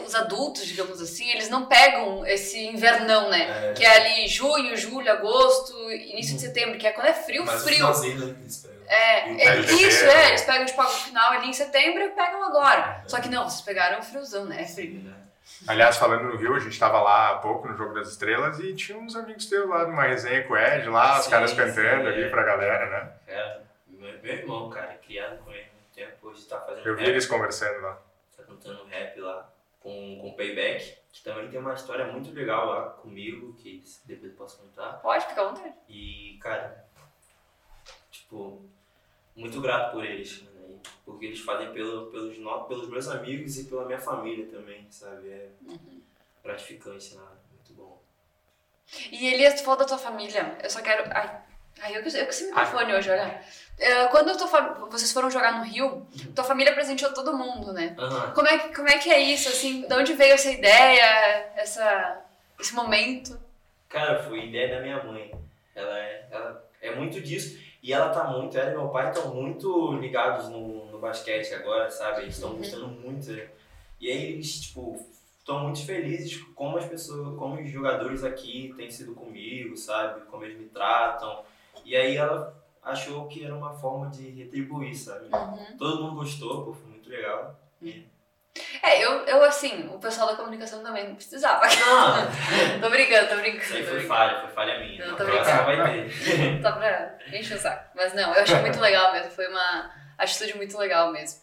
[0.06, 3.70] os adultos, digamos assim, eles não pegam esse invernão, né?
[3.70, 3.72] É.
[3.72, 7.56] Que é ali junho, julho, agosto, início de setembro, que é quando é frio, Mas
[7.56, 7.76] no frio.
[7.78, 8.78] finalzinho, né, eles pegam.
[8.86, 10.10] É, é isso, janeiro.
[10.20, 13.02] é, eles pegam tipo o final ali em setembro e pegam agora.
[13.04, 13.08] É.
[13.08, 14.62] Só que não, vocês pegaram friozão, né?
[14.62, 15.12] É frio.
[15.48, 15.64] Sim?
[15.66, 18.74] Aliás, falando no Rio, a gente tava lá há pouco no Jogo das Estrelas e
[18.74, 21.56] tinha uns amigos teus lá numa resenha com o Ed lá, os Sim, caras sim,
[21.56, 22.28] cantando ali é.
[22.28, 23.12] pra galera, né?
[23.26, 27.00] Cara, meu, irmão, cara, criado com ele há muito tempo, hoje tá fazendo Eu vi
[27.02, 27.98] rap, eles conversando lá.
[28.36, 32.90] tá cantando rap lá com, com Payback, que também tem uma história muito legal lá
[32.90, 34.92] comigo, que depois eu posso contar.
[35.00, 35.74] Pode ficar à vontade.
[35.88, 36.84] E, cara,
[38.10, 38.62] tipo,
[39.34, 40.50] muito grato por eles, né?
[41.08, 45.28] Porque eles fazem pelo, pelos, no- pelos meus amigos e pela minha família também, sabe?
[45.30, 45.48] É
[46.44, 47.22] gratificante, né?
[47.52, 48.00] Muito bom.
[49.10, 50.58] E Elias, tu falou da tua família.
[50.62, 51.04] Eu só quero.
[51.12, 51.40] Ai,
[51.80, 53.42] ai eu, eu que esse microfone hoje, olha.
[53.78, 57.94] É, Quando tua fa- vocês foram jogar no Rio, tua família presenteou todo mundo, né?
[57.98, 58.32] Aham.
[58.34, 59.86] Como é, como é que é isso, assim?
[59.86, 62.22] De onde veio essa ideia, essa,
[62.60, 63.40] esse momento?
[63.88, 65.32] Cara, foi ideia da minha mãe.
[65.74, 67.58] Ela é, ela é muito disso.
[67.82, 71.90] E ela tá muito, ela e meu pai estão muito ligados no, no basquete agora,
[71.90, 72.22] sabe?
[72.22, 73.30] Eles estão gostando muito.
[74.00, 75.04] E aí eles, tipo,
[75.38, 80.22] estão muito felizes com como as pessoas, como os jogadores aqui têm sido comigo, sabe?
[80.26, 81.42] Como eles me tratam.
[81.84, 85.28] E aí ela achou que era uma forma de retribuir, sabe?
[85.78, 87.58] Todo mundo gostou, pô, foi muito legal.
[88.82, 91.62] É, eu, eu assim, o pessoal da comunicação também não precisava.
[91.66, 93.74] Não, tô brincando, tô brincando.
[93.74, 94.06] aí foi brincando.
[94.08, 95.04] falha, foi falha minha.
[95.04, 96.62] Não, Na tô próxima vai ter.
[96.62, 97.90] Só pra encher o saco.
[97.94, 99.30] Mas não, eu achei muito legal mesmo.
[99.30, 101.40] Foi uma atitude muito legal mesmo.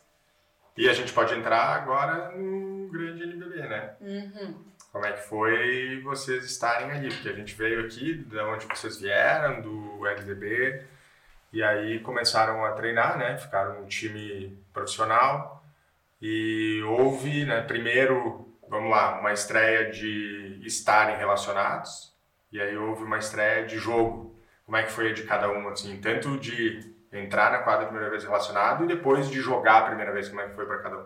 [0.77, 3.95] E a gente pode entrar agora no grande NBB, né?
[4.01, 4.65] Uhum.
[4.91, 7.09] Como é que foi vocês estarem ali?
[7.09, 10.85] Porque a gente veio aqui de onde vocês vieram, do LDB,
[11.51, 13.37] e aí começaram a treinar, né?
[13.37, 15.54] Ficaram um time profissional
[16.27, 22.15] e houve, né, primeiro, vamos lá, uma estreia de estarem relacionados,
[22.51, 24.35] e aí houve uma estreia de jogo.
[24.65, 27.89] Como é que foi a de cada um, assim, tanto de entrar na quadra a
[27.89, 30.81] primeira vez relacionado e depois de jogar a primeira vez, como é que foi para
[30.81, 31.05] cada um?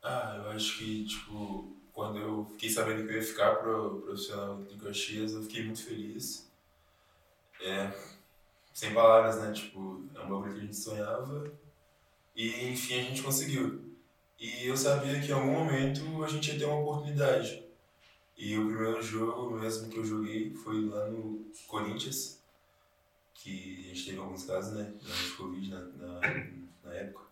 [0.00, 4.62] Ah, eu acho que, tipo, quando eu fiquei sabendo que eu ia ficar pro profissional
[4.62, 6.48] de Caxias, eu fiquei muito feliz.
[7.60, 7.90] É,
[8.72, 9.52] sem palavras, né?
[9.52, 11.50] Tipo, é um bagulho que a gente sonhava
[12.36, 13.93] e, enfim, a gente conseguiu.
[14.44, 17.64] E eu sabia que em algum momento a gente ia ter uma oportunidade.
[18.36, 22.42] E o primeiro jogo mesmo que eu joguei foi lá no Corinthians,
[23.32, 24.92] que a gente teve alguns casos, né?
[25.00, 26.20] De Covid na, na,
[26.84, 27.24] na época.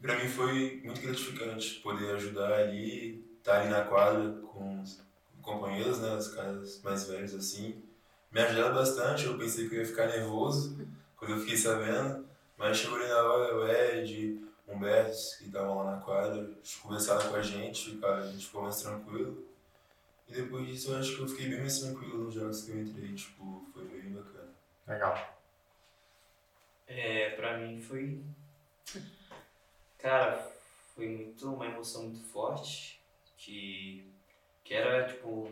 [0.00, 5.00] Pra mim foi muito gratificante poder ajudar ali, estar ali na quadra com os
[5.42, 7.82] companheiros, né, os caras mais velhos assim.
[8.30, 10.78] Me ajudaram bastante, eu pensei que eu ia ficar nervoso
[11.16, 12.24] quando eu fiquei sabendo,
[12.56, 16.76] mas chegou ali na hora o Ed, o Humberto, que estavam lá na quadra, eles
[16.76, 19.44] conversaram com a gente, cara, a gente ficou mais tranquilo.
[20.28, 22.80] E depois disso eu acho que eu fiquei bem mais tranquilo nos jogos que eu
[22.80, 24.54] entrei, tipo, foi bem bacana.
[24.86, 25.40] Legal.
[26.86, 28.20] É, pra mim foi.
[29.98, 30.50] Cara,
[30.94, 33.00] foi muito uma emoção muito forte.
[33.36, 34.04] Que,
[34.64, 35.50] que era tipo.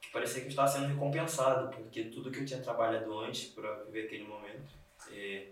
[0.00, 3.82] Que parecia que eu estava sendo recompensado, porque tudo que eu tinha trabalhado antes pra
[3.84, 4.70] viver aquele momento.
[5.10, 5.48] é,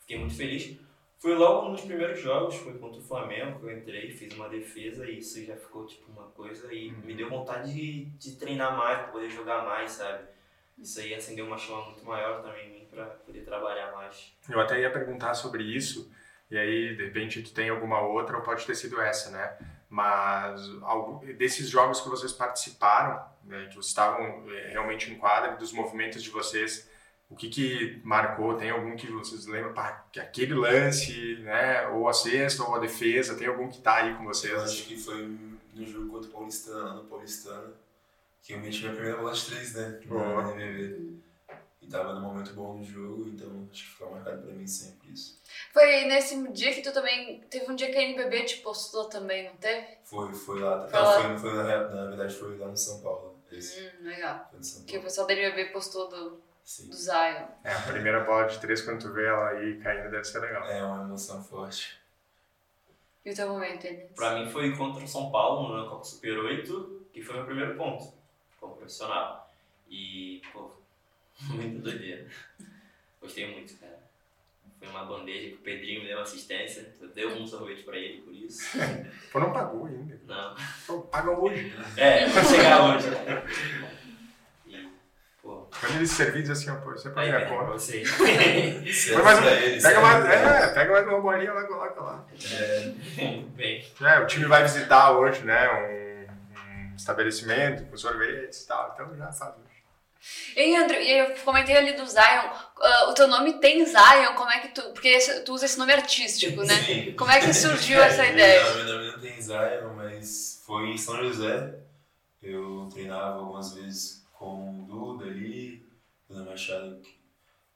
[0.00, 0.87] fiquei muito feliz.
[1.20, 5.04] Foi logo nos primeiros jogos, foi contra o Flamengo que eu entrei, fiz uma defesa
[5.04, 8.98] e isso já ficou tipo uma coisa e me deu vontade de, de treinar mais,
[8.98, 10.24] pra poder jogar mais, sabe?
[10.78, 14.32] Isso aí acendeu uma chama muito maior também em mim pra poder trabalhar mais.
[14.48, 16.08] Eu até ia perguntar sobre isso,
[16.48, 19.58] e aí de repente tu tem alguma outra, ou pode ter sido essa, né?
[19.90, 25.56] Mas algo, desses jogos que vocês participaram, né, que vocês estavam eh, realmente em quadra,
[25.56, 26.87] dos movimentos de vocês,
[27.30, 28.54] o que que marcou?
[28.56, 31.86] Tem algum que vocês lembram, pá, que aquele lance, né?
[31.88, 34.52] Ou a cesta, ou a defesa, tem algum que tá aí com vocês?
[34.52, 35.26] Eu acho que foi
[35.74, 37.74] no jogo contra o Paulistano, lá no Paulistano,
[38.42, 40.00] que eu meti minha primeira bola de três, né?
[40.06, 40.42] Boa.
[40.42, 41.18] Na NBB.
[41.80, 45.12] E tava num momento bom no jogo, então acho que ficou marcado pra mim sempre
[45.12, 45.40] isso.
[45.72, 47.40] Foi nesse dia que tu também.
[47.48, 49.86] Teve um dia que a NBB te postou também, não teve?
[50.04, 50.88] Foi, foi lá.
[50.88, 51.28] Foi lá.
[51.28, 53.38] Não, foi, foi na, na verdade foi lá no São Paulo.
[53.50, 54.46] Esse, Hum, legal.
[54.50, 55.04] foi no São Que o Paulo.
[55.04, 56.90] pessoal da NBB postou do, Sim.
[56.90, 57.46] do Zion.
[57.64, 60.68] É, a primeira bola de três, quando tu vê ela aí caindo, deve ser legal.
[60.68, 61.98] É uma emoção forte.
[63.24, 64.12] E o teu momento, Elias?
[64.14, 67.74] Pra mim foi contra o São Paulo no Copa Super 8, que foi meu primeiro
[67.74, 68.12] ponto
[68.60, 69.50] como profissional.
[69.88, 70.70] E, pô,
[71.54, 72.28] muito doideira.
[73.18, 73.98] Gostei muito, cara.
[74.78, 76.94] Foi uma bandeja que o Pedrinho me deu uma assistência.
[77.00, 78.78] Eu dei um sorvete pra ele por isso.
[79.32, 80.20] Pô, não pagou ainda.
[80.24, 80.54] Não.
[80.86, 81.74] Pô, paga hoje.
[81.96, 83.08] É, vai chegar hoje.
[85.98, 87.72] Eles servirem, diz assim, ó, pô, é Aí minha vem pra conta.
[87.72, 88.02] você.
[89.12, 92.24] Põe mais um- Pega mais, é, pega mais uma bolinha lá, coloca lá.
[92.52, 92.92] É,
[93.56, 98.92] Bem, É, o time vai visitar hoje, né, um, um estabelecimento com sorvetes e tal,
[98.94, 99.54] então já faz.
[100.56, 102.50] E André, eu comentei ali do Zion.
[102.82, 104.82] ah, o teu nome tem Zion, como é que tu.
[104.90, 106.74] Porque esse- tu usa esse nome artístico, né?
[106.74, 107.12] Sim.
[107.16, 108.64] Como é que surgiu É, essa meu ideia?
[108.64, 111.72] nome- Meu nome não tem Zion, mas foi em São José.
[112.42, 115.86] Eu treinava algumas vezes com o Duda ali,
[116.28, 117.00] Duda Machado.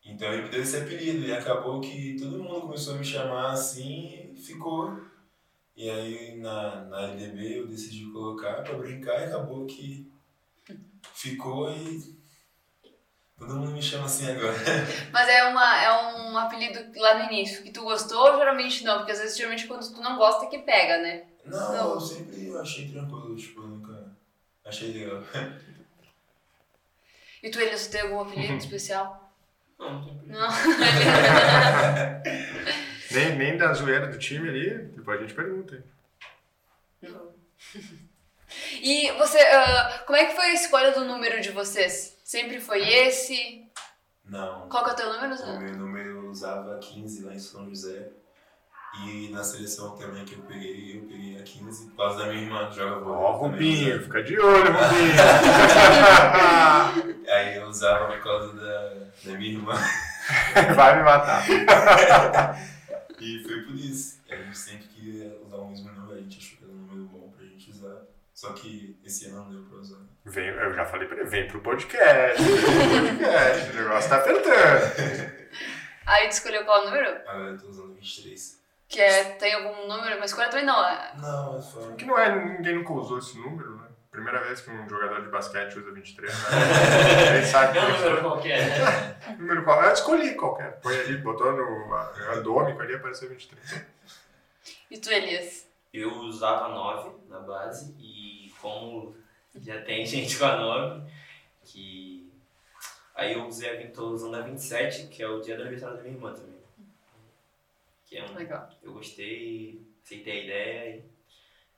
[0.05, 3.53] Então ele me deu esse apelido e acabou que todo mundo começou a me chamar
[3.53, 5.01] assim e ficou.
[5.77, 10.11] E aí na, na LDB eu decidi colocar pra brincar e acabou que
[11.15, 12.21] ficou e
[13.39, 14.57] todo mundo me chama assim agora.
[15.13, 18.99] Mas é, uma, é um apelido lá no início, que tu gostou ou geralmente não?
[18.99, 21.25] Porque às vezes, geralmente, quando tu não gosta, é que pega, né?
[21.45, 21.95] Não, Não.
[21.95, 24.17] eu sempre achei tranquilo, tipo, eu nunca
[24.65, 25.23] achei legal.
[27.43, 29.33] E tu, Elias, tem algum apelido especial?
[29.79, 30.49] não, não tem Não?
[33.11, 35.85] Nem, nem da zoeira do time ali, depois a gente pergunta.
[37.03, 37.15] hein.
[38.83, 42.19] E você, ah, como é que foi a escolha do número de vocês?
[42.23, 43.67] Sempre foi esse?
[44.27, 44.69] Não.
[44.69, 45.35] Qual que é o teu número?
[45.43, 48.11] O meu número eu usava 15 lá em São José.
[49.01, 52.43] E na seleção também que eu peguei, eu peguei a 15 por causa da minha
[52.43, 53.19] irmã que joga vôlei.
[53.19, 54.03] Ó, usava.
[54.05, 55.13] fica de olho, Rubinho.
[57.33, 59.73] Aí eu usava por causa da, da minha irmã.
[60.77, 61.43] Vai me matar.
[63.19, 64.21] E foi por isso.
[64.31, 67.05] A gente sempre queria usar o mesmo número, a gente achou que era um número
[67.07, 68.03] bom pra gente usar.
[68.35, 70.01] Só que esse ano não deu pra usar.
[70.25, 72.43] Vem, eu já falei pra ele, vem pro podcast.
[72.43, 75.43] Vem pro podcast, o negócio tá apertando.
[76.05, 77.09] Aí tu escolheu qual número?
[77.27, 78.62] Agora eu tô usando 23.
[78.93, 80.85] Que é, tem algum número, mas escolha também não.
[80.87, 81.81] É, Não, é só.
[81.93, 83.89] Que não é, ninguém nunca usou esse número, né?
[84.11, 86.49] Primeira vez que um jogador de basquete usa 23, né?
[87.37, 89.17] Ele sabe Não, que número é qualquer, né?
[89.41, 89.83] número qual.
[89.83, 90.79] Eu escolhi qualquer.
[90.83, 93.87] Põe ali, botou no randômico ali, apareceu 23.
[94.91, 95.67] E tu, Elias?
[95.95, 99.17] Eu usava 9 na base e como
[99.55, 101.11] já tem gente com a 9,
[101.65, 102.31] que.
[103.15, 105.97] Aí eu usei a 20, tô usando a 27, que é o dia do aniversário
[105.97, 106.62] da minha irmã também.
[108.13, 108.69] Que é um, Legal.
[108.83, 111.05] eu gostei, aceitei a ideia e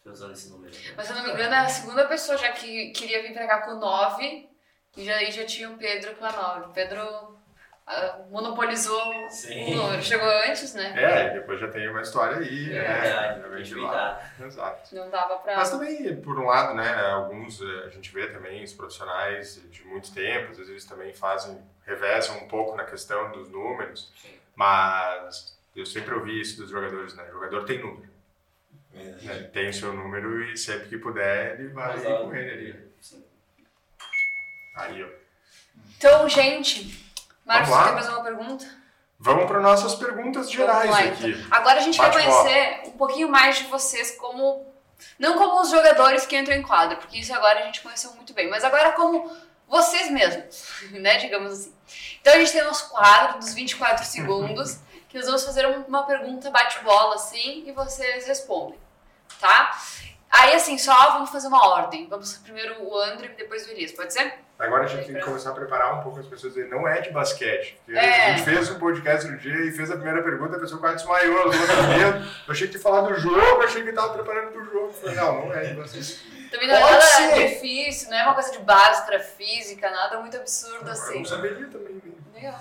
[0.03, 0.75] tô usando esse número.
[0.77, 0.94] agora.
[0.97, 3.47] Mas se eu não me engano, é a segunda pessoa já que queria vir pra
[3.47, 4.49] cá com 9
[4.97, 6.66] e já, aí já tinha o Pedro com a 9.
[6.66, 7.38] O Pedro
[7.87, 9.75] ah, monopolizou Sim.
[9.75, 10.03] o número.
[10.03, 10.92] Chegou antes, né?
[11.01, 13.47] É, depois já tem uma história aí, É né?
[13.47, 13.57] lá.
[13.57, 14.35] respeitar.
[14.44, 14.92] Exato.
[14.97, 15.55] Não dava pra.
[15.55, 19.85] Mas também, por um lado, né, alguns eh, a gente vê também os profissionais de
[19.85, 24.35] muito tempo, às vezes eles também fazem, revezam um pouco na questão dos números, Sim.
[24.57, 27.24] mas eu sempre ouvi isso dos jogadores, né?
[27.30, 28.10] O jogador tem número,
[28.92, 29.18] né?
[29.22, 32.92] Ele tem o seu número e sempre que puder ele vai com ele ali.
[33.00, 33.24] Sim.
[34.76, 35.08] Aí, ó.
[35.96, 37.04] Então, gente,
[37.44, 37.84] Marcos, lá?
[37.88, 38.84] quer fazer uma pergunta?
[39.18, 41.46] Vamos para nossas perguntas gerais Vamos lá, aqui.
[41.50, 42.42] Agora a gente vai Bate-bola.
[42.42, 44.72] conhecer um pouquinho mais de vocês como.
[45.18, 48.32] Não como os jogadores que entram em quadra, porque isso agora a gente conheceu muito
[48.32, 49.30] bem, mas agora como
[49.68, 51.16] vocês mesmos, né?
[51.18, 51.74] Digamos assim.
[52.20, 54.78] Então a gente tem o nosso quadro dos 24 segundos,
[55.14, 58.77] que nós vamos fazer um- uma pergunta bate-bola assim e vocês respondem,
[59.40, 59.70] tá?
[60.29, 62.09] Aí assim, só vamos fazer uma ordem.
[62.09, 64.35] Vamos primeiro o André e depois o Elias, pode ser?
[64.59, 66.57] Agora a gente tem que começar a preparar um pouco as pessoas.
[66.68, 67.79] Não é de basquete.
[67.85, 68.27] Porque É.
[68.27, 70.96] A gente fez um podcast no dia e fez a primeira pergunta, a pessoa quase
[70.96, 71.53] desmaiou.
[71.53, 72.31] ela medo.
[72.48, 74.87] Eu achei que ia falar do jogo, eu achei que estava preparando pro jogo.
[74.88, 76.48] Eu Falei, não, não é de basquete.
[76.50, 77.48] Também não é nada ser.
[77.48, 81.18] difícil, não é uma coisa de básica, física, nada muito absurdo Eu assim.
[81.18, 81.94] não saberia também.
[82.05, 82.12] né?
[82.35, 82.61] Legal.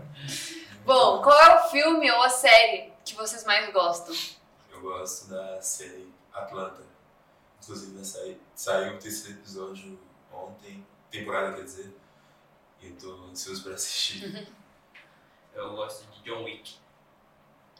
[0.84, 4.14] Bom, qual é o filme ou a série que vocês mais gostam?
[4.70, 6.82] Eu gosto da série Atlanta.
[7.62, 9.98] Inclusive, sair, saiu o terceiro episódio
[10.32, 11.96] ontem, temporada quer dizer.
[12.82, 14.52] E eu tô ansioso pra assistir.
[15.54, 16.78] Eu gosto de John Wick.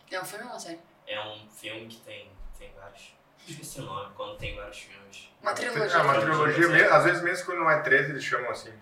[0.09, 0.79] É um filme ou uma série?
[1.09, 3.17] É um filme que tem, tem vários.
[3.49, 5.29] Esqueci o nome, quando tem vários filmes.
[5.43, 6.03] Uma É trilogia.
[6.05, 8.73] uma trilogia, às vezes mesmo quando não é 13, eles chamam assim.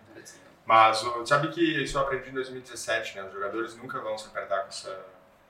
[0.64, 3.24] Mas sabe que isso eu aprendi em 2017, né?
[3.24, 5.00] Os jogadores nunca vão se apertar com essa,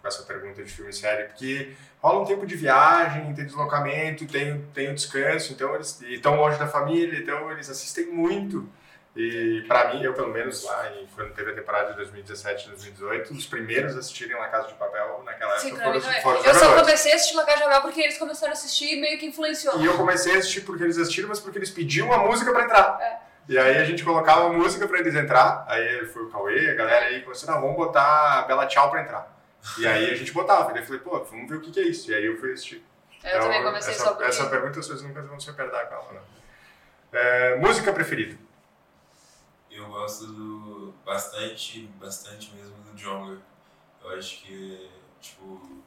[0.01, 4.27] com essa pergunta de filme e série, porque rola um tempo de viagem, tem deslocamento,
[4.27, 8.67] tem, tem o descanso, então eles estão longe da família, então eles assistem muito.
[9.15, 12.69] E pra mim, eu pelo menos lá, em- quando teve a temporada de 2017 e
[12.71, 16.47] 2018, os primeiros a assistirem La Casa de Papel naquela Sim, época foram, foram os
[16.47, 19.01] Eu só comecei a assistir La Casa de Papel porque eles começaram a assistir e
[19.03, 19.79] meio que influenciou.
[19.79, 22.65] E eu comecei a assistir porque eles assistiram, mas porque eles pediam a música pra
[22.65, 22.99] entrar.
[23.03, 23.32] É.
[23.49, 25.65] E aí a gente colocava música pra eles entrar.
[25.69, 29.03] Aí foi o Cauê, a galera aí começou, não, vamos botar a Bela Tchau pra
[29.03, 29.37] entrar.
[29.79, 30.71] E aí a gente botava.
[30.71, 32.11] E daí eu falei, pô, vamos ver o que, que é isso.
[32.11, 32.85] E aí eu fui assistir.
[33.25, 34.25] Eu também Então, comecei essa, só porque...
[34.25, 36.23] Essa pergunta vocês nunca vão se apertar com ela, não.
[37.19, 38.37] É, música preferida?
[39.71, 43.39] Eu gosto do, bastante, bastante mesmo do Jonga.
[44.03, 45.83] Eu acho que, tipo,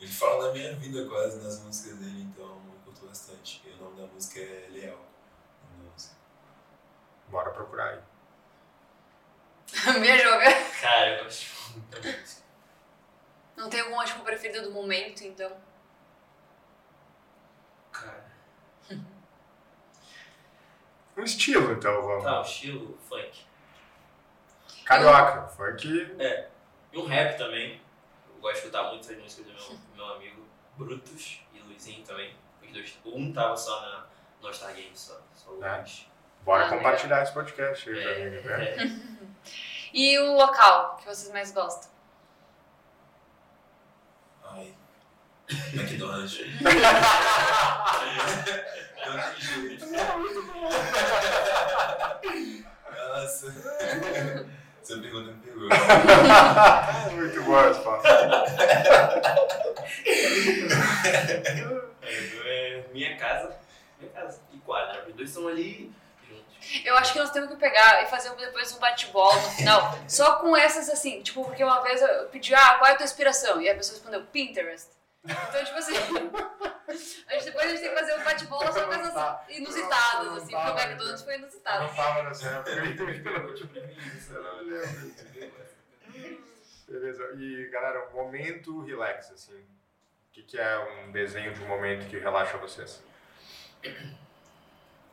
[0.00, 3.62] ele fala da minha vida quase nas músicas dele, então eu curto bastante.
[3.66, 4.94] E o nome da música é Leal.
[4.96, 6.14] o nome da música.
[7.28, 8.00] Bora procurar aí.
[10.00, 10.44] Minha joga.
[10.80, 12.42] Cara, eu gosto muito da música.
[13.56, 15.50] Não tem alguma, tipo, preferida do momento, então.
[17.92, 18.24] Cara,
[21.16, 22.24] Um estilo, então, vamos.
[22.24, 23.44] tá, o estilo funk.
[24.84, 25.88] Carioca, funk.
[26.92, 27.80] E um rap também.
[28.28, 32.04] Eu gosto de escutar muito as músicas do meu, do meu amigo Brutus e Luizinho
[32.04, 32.36] também.
[32.62, 34.06] Os dois, um tava só na,
[34.40, 35.78] no All Star Games, só, só o É.
[35.78, 36.06] Luiz.
[36.46, 38.64] Bora Ah, compartilhar esse podcast aí, É, amigo, né?
[38.64, 38.76] é.
[39.92, 41.90] E o local que vocês mais gostam?
[44.44, 44.74] Ai.
[45.72, 46.38] McDonald's.
[49.06, 49.86] Não tem jeito.
[52.92, 53.46] Nossa.
[54.82, 55.68] Essa pergunta me pegou.
[57.16, 58.08] Muito boa a resposta.
[62.02, 63.56] É, é minha casa,
[63.98, 65.04] minha casa e quadra.
[65.08, 65.92] Os dois estão ali.
[66.84, 70.36] Eu acho que nós temos que pegar e fazer depois um bate-bola no final, só
[70.36, 73.60] com essas assim, tipo, porque uma vez eu pedi, ah, qual é a tua inspiração?
[73.60, 74.88] E a pessoa respondeu, Pinterest.
[75.24, 75.94] Então, tipo assim,
[77.28, 79.44] a gente, depois a gente tem que fazer um bate-bola só com essas Tá.
[79.48, 81.84] inusitadas, Não assim, tava, porque o McDonald's foi Eu inusitado.
[81.86, 82.70] não tava nessa época.
[86.88, 87.30] Beleza.
[87.36, 89.54] E, galera, um momento relax, assim.
[89.58, 93.02] O que, que é um desenho de um momento que relaxa vocês?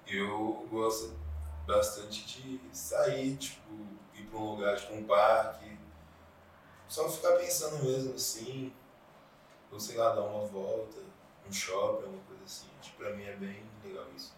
[0.07, 1.17] Eu gosto
[1.65, 3.73] bastante de sair, tipo,
[4.15, 5.77] ir pra um lugar, tipo um parque.
[6.87, 8.73] Só ficar pensando mesmo assim.
[9.71, 10.99] Ou sei lá, dar uma volta,
[11.47, 12.67] um shopping, alguma coisa assim.
[12.81, 14.35] Tipo, pra mim é bem legal isso.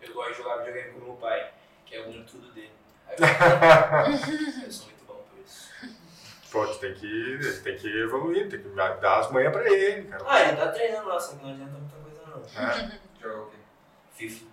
[0.00, 1.52] Eu gosto de jogar videogame com meu pai,
[1.86, 2.72] que é o tudo dele.
[3.06, 5.70] Aí eu, eu sou muito bom por isso.
[6.50, 10.24] Pô, tu tem que, tem que evoluir, tem que dar as manhas pra ele, cara.
[10.26, 12.68] Ah, ele tá treinando lá, só que não adianta muita coisa não.
[12.68, 13.00] É.
[13.22, 13.56] Jogar o quê?
[14.12, 14.51] FIFA.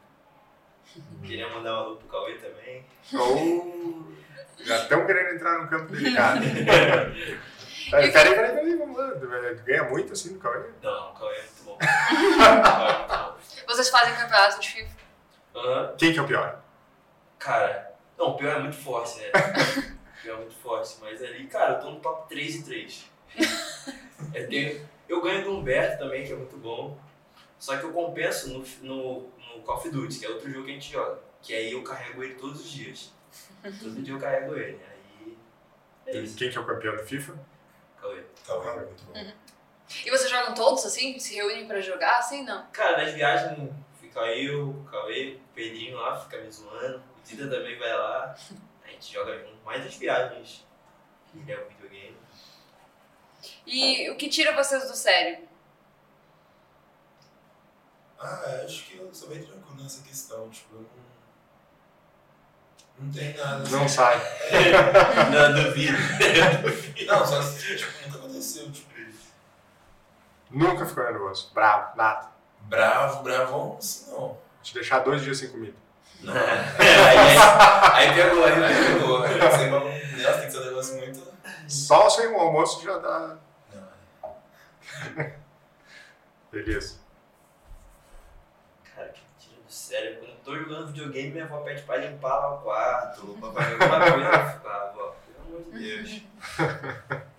[1.23, 2.85] Queria mandar uma lupa pro Cauê também.
[3.13, 4.13] Ou
[4.59, 6.41] já estão querendo entrar no campo delicado.
[7.89, 9.11] Peraí, peraí, peraí, peraí, vamos lá.
[9.11, 10.63] Tu Ganha muito assim no Cauê?
[10.83, 11.77] Não, o Cauê é muito bom.
[11.81, 13.37] Cauê é muito bom.
[13.67, 14.97] Vocês fazem campeonato de FIFA?
[15.55, 15.95] Aham.
[15.97, 16.61] Quem que é o pior?
[17.39, 19.31] Cara, não, o pior é muito forte, né?
[20.19, 23.11] O pior é muito forte, mas ali, cara, eu tô no top 3 e 3.
[24.33, 26.99] Eu, tenho, eu ganho do Humberto também, que é muito bom.
[27.57, 30.71] Só que eu compenso no, no, no Call of Duty, que é outro jogo que
[30.71, 31.19] a gente joga.
[31.41, 33.13] Que aí eu carrego ele todos os dias.
[33.61, 34.79] Todo dia eu carrego ele.
[34.89, 35.37] Aí.
[36.07, 36.37] É isso.
[36.37, 37.39] Quem que é o campeão do FIFA?
[38.01, 38.23] Cauê.
[38.41, 39.13] Então é muito bom.
[40.05, 41.17] E vocês jogam todos assim?
[41.17, 42.19] Se reúnem pra jogar?
[42.19, 42.65] Assim, não.
[42.71, 46.97] Cara, nas viagens fica eu, o Cauê, o Pedrinho lá, fica me zoando.
[46.97, 48.35] O Tita também vai lá.
[48.83, 49.63] A gente joga junto.
[49.65, 50.65] Mais as viagens.
[51.31, 52.17] Que é o videogame.
[53.65, 55.48] E o que tira vocês do sério?
[58.19, 60.49] Ah, acho que eu sou bem tranquilo nessa questão.
[60.49, 61.09] Tipo, eu não.
[63.05, 63.63] Não tem nada.
[63.63, 63.71] assim.
[63.71, 64.19] Não sai.
[65.31, 65.97] Não, duvido.
[67.07, 68.69] Não, só se, tipo, nunca aconteceu.
[68.71, 68.89] Tipo,
[70.51, 71.51] Nunca ficou nervoso.
[71.53, 72.27] Bravo, nada.
[72.61, 74.35] bravo, bravão, assim não.
[74.63, 75.77] Te deixar dois dias sem comida.
[76.21, 76.33] Não.
[76.33, 79.21] aí, aí pegou, aí Aí pegou.
[79.21, 79.23] pegou.
[79.23, 81.27] Aí vai- Nossa, tem que ser um negócio muito.
[81.67, 83.37] Só sem o almoço já dá.
[83.73, 85.25] Não.
[86.51, 86.95] Beleza.
[89.89, 90.17] Sério.
[90.17, 93.37] Quando eu tô jogando videogame, minha avó pede pra limpar lá o quarto.
[93.39, 94.27] Pra fazer alguma coisa.
[94.27, 96.23] Eu fico, ah, avó, pelo amor de Deus.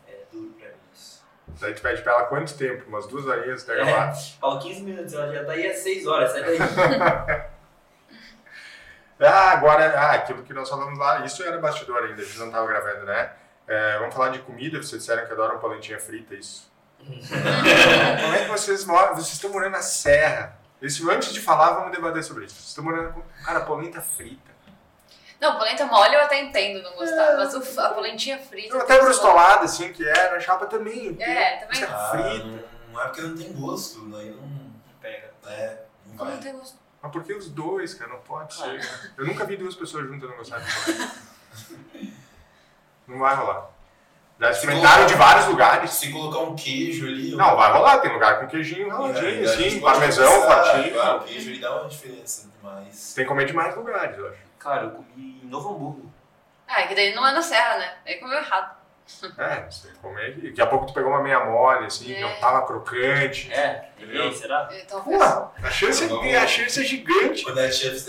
[0.09, 1.25] É duro pra mim isso.
[1.61, 2.89] Daí tu pede pra ela quanto tempo?
[2.89, 4.15] Umas duas horinhas até gravar?
[4.41, 6.59] Falo 15 minutos, ela já tá aí às 6 horas, sai daí.
[9.23, 12.51] Ah, agora, ah, aquilo que nós falamos lá, isso era bastidor ainda, a gente não
[12.51, 13.31] tava gravando, né?
[13.69, 16.73] É, vamos falar de comida, vocês disseram que adoram polentinha frita, isso.
[17.05, 19.15] Como é que vocês moram?
[19.15, 20.59] Vocês estão morando na serra.
[20.83, 22.55] Isso, antes de falar, vamos debater sobre isso.
[22.55, 24.51] Vocês estão morando com, cara, polenta frita.
[25.41, 28.77] Não, polenta mole eu até entendo não gostar, mas o- a polentinha frita.
[28.79, 31.17] Até brustolada, assim, que é, na chapa também.
[31.21, 31.83] É, também.
[31.83, 32.45] É Ah, frita.
[32.47, 32.63] não,
[32.93, 34.71] não é porque não tem gosto, daí não.
[35.01, 35.33] Pega.
[35.47, 36.47] É, não Como não vai.
[36.47, 36.79] tem gosto?
[37.03, 38.11] Mas por que os dois, cara?
[38.11, 38.81] Não pode ser.
[38.87, 39.13] cara.
[39.17, 41.15] Eu nunca vi duas pessoas juntas não gostarem de polenta.
[43.07, 43.71] Não vai rolar.
[44.41, 45.91] Já experimentaram de vários lugares.
[45.91, 47.37] Se colocar um queijo ali.
[47.37, 47.99] Não, vai rolar.
[47.99, 50.95] Tem lugar com queijinho raladinho, É, assim, pode parmesão, fatinho.
[50.95, 53.13] Claro, o queijo ele dá uma diferença, mas.
[53.15, 54.39] Tem que comer de mais lugares, eu acho.
[54.59, 56.11] Cara, eu comi em Novo Hamburgo.
[56.67, 57.93] Ah, é que daí não é na serra, né?
[58.07, 58.80] Aí comeu errado.
[59.39, 60.39] É, você tem que comer.
[60.39, 62.21] e Daqui a pouco tu pegou uma meia mole, assim, É.
[62.21, 63.53] não tava crocante.
[63.53, 64.69] É, ninguém, será?
[64.71, 65.19] É, Talvez.
[65.19, 67.45] Pô, a chance, é, a chance é gigante.
[67.45, 67.67] Quando a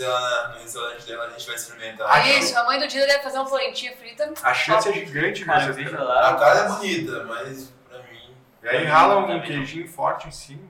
[0.08, 2.06] lá na- no restaurante dela, a gente vai experimentar.
[2.10, 4.32] Ah, Isso, a mãe do Dida deve fazer uma florentinha frita.
[4.42, 5.72] A chance é gigante Cara, você
[6.02, 6.30] lá.
[6.30, 9.42] A cara é bonita, mas pra mim, E aí rala um Também.
[9.42, 10.62] queijinho forte em cima.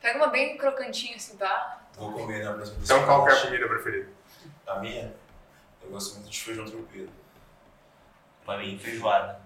[0.00, 1.80] Pega uma bem crocantinha assim, tá?
[1.96, 2.78] vou comer na próxima.
[2.82, 4.08] Então qual que é a comida preferida?
[4.66, 5.14] A minha?
[5.82, 7.08] Eu gosto muito de feijão tropeiro.
[8.44, 9.40] Pra mim, feijoada.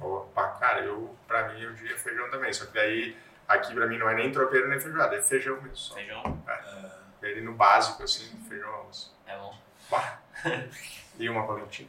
[0.00, 2.52] Opa, cara, eu, pra mim, eu diria feijão também.
[2.52, 3.16] Só que daí,
[3.48, 5.76] aqui pra mim não é nem tropeiro nem feijoada, é feijão mesmo.
[5.76, 5.94] Só.
[5.94, 9.12] Feijão É, Ele no básico, assim, feijão arroz.
[9.26, 9.56] é bom.
[9.90, 10.18] Pá.
[11.16, 11.88] E uma palentinha.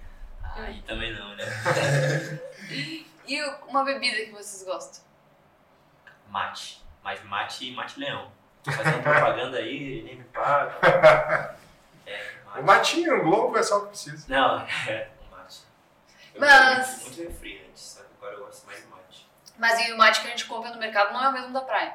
[0.55, 1.43] Aí também não, né?
[3.27, 5.03] E o- uma bebida que vocês gostam?
[6.29, 6.83] Mate.
[7.03, 8.31] Mas mate e mate leão.
[8.63, 11.55] Tô fazendo propaganda aí, nem me paga.
[12.07, 14.25] É, O matinho, um globo é só o que precisa.
[14.29, 15.09] Não, é, o mate.
[16.35, 18.07] Eu Mas- muito refrigerante, sabe?
[18.19, 19.27] Agora eu gosto mais de mate.
[19.57, 21.61] Mas e o mate que a gente compra no mercado não é o mesmo da
[21.61, 21.93] praia.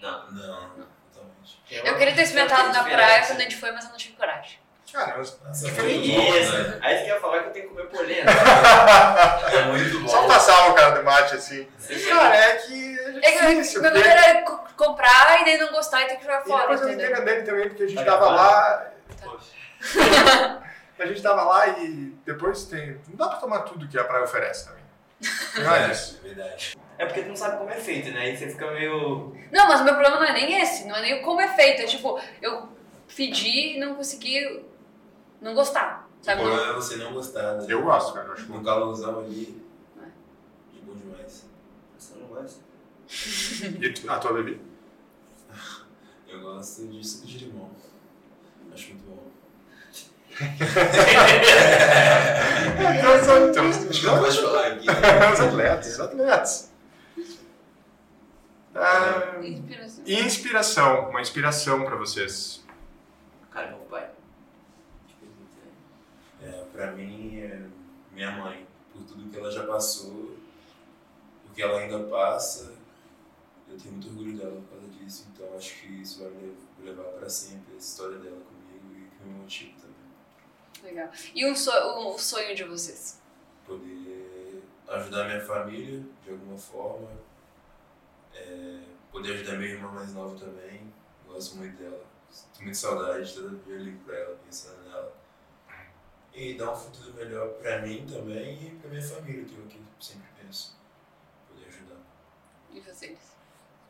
[0.00, 0.30] Não.
[0.32, 0.70] não,
[1.12, 1.62] totalmente.
[1.70, 4.58] Eu queria ter experimentado na praia quando a gente foi, mas eu não tive coragem.
[4.92, 6.52] Cara, mas Nossa, é Que bom, isso?
[6.62, 6.78] né?
[6.82, 8.30] Aí você quer falar que eu tenho que comer polenta.
[9.52, 10.08] É muito bom.
[10.08, 11.68] só passar o cara do mate assim.
[11.78, 13.82] Você Cara, é que é É que difícil.
[13.82, 16.60] meu porque- medo era co- comprar e daí não gostar e ter que jogar fora,
[16.62, 18.86] depois eu na dele também, porque a gente Tá tava lá.
[19.22, 19.52] Poxa.
[20.98, 23.00] A gente tava lá e depois tem.
[23.08, 24.84] Não dá pra tomar tudo que a praia oferece também.
[25.64, 26.20] Não é isso.
[26.22, 26.76] É verdade.
[26.98, 28.20] É porque tu não sabe como é feito, né?
[28.20, 29.34] Aí você fica meio.
[29.50, 31.82] Não, mas o meu problema não é nem esse, não é nem como é feito.
[31.82, 32.68] É tipo, eu
[33.16, 34.64] pedi e não consegui
[35.40, 36.08] não gostar.
[36.20, 36.40] O Sabe?
[36.42, 37.66] problema é você não gostar, né?
[37.68, 38.28] Eu gosto, cara.
[38.28, 38.58] Eu acho bom.
[38.58, 39.62] No calorzão ali,
[40.72, 41.44] de bom demais.
[41.98, 42.60] Você não gosta?
[43.80, 44.60] E tu- a tua bebida?
[46.28, 47.70] Eu gosto de suco de limão.
[48.72, 49.33] Acho muito bom.
[52.80, 54.86] Então, Acho que não pode falar aqui.
[55.32, 56.72] Os atletas, os atletas.
[58.74, 60.04] Ah, Inspiração.
[60.06, 62.64] inspiração, uma inspiração pra vocês.
[63.52, 64.08] Cara, meu pai.
[65.06, 65.26] Tipo,
[66.42, 67.60] É, pra mim, é
[68.12, 70.36] minha mãe, por tudo que ela já passou,
[71.48, 72.72] o que ela ainda passa,
[73.70, 75.28] eu tenho muito orgulho dela por causa disso.
[75.32, 79.24] Então acho que isso vai me levar pra sempre, essa história dela comigo e que
[79.24, 79.83] me motiva também.
[80.84, 81.10] Legal.
[81.34, 83.20] E um sonho, o sonho de vocês?
[83.66, 87.10] Poder ajudar minha família de alguma forma,
[88.34, 88.80] é,
[89.10, 90.92] poder ajudar minha irmã mais nova também,
[91.26, 92.04] gosto muito dela,
[92.52, 95.16] tenho muita saudade, toda vez eu ligo pra ela pensando nela.
[96.34, 99.86] E dar um futuro melhor pra mim também e pra minha família, que é eu
[100.00, 100.76] sempre penso.
[101.48, 102.00] Poder ajudar.
[102.72, 103.18] E vocês?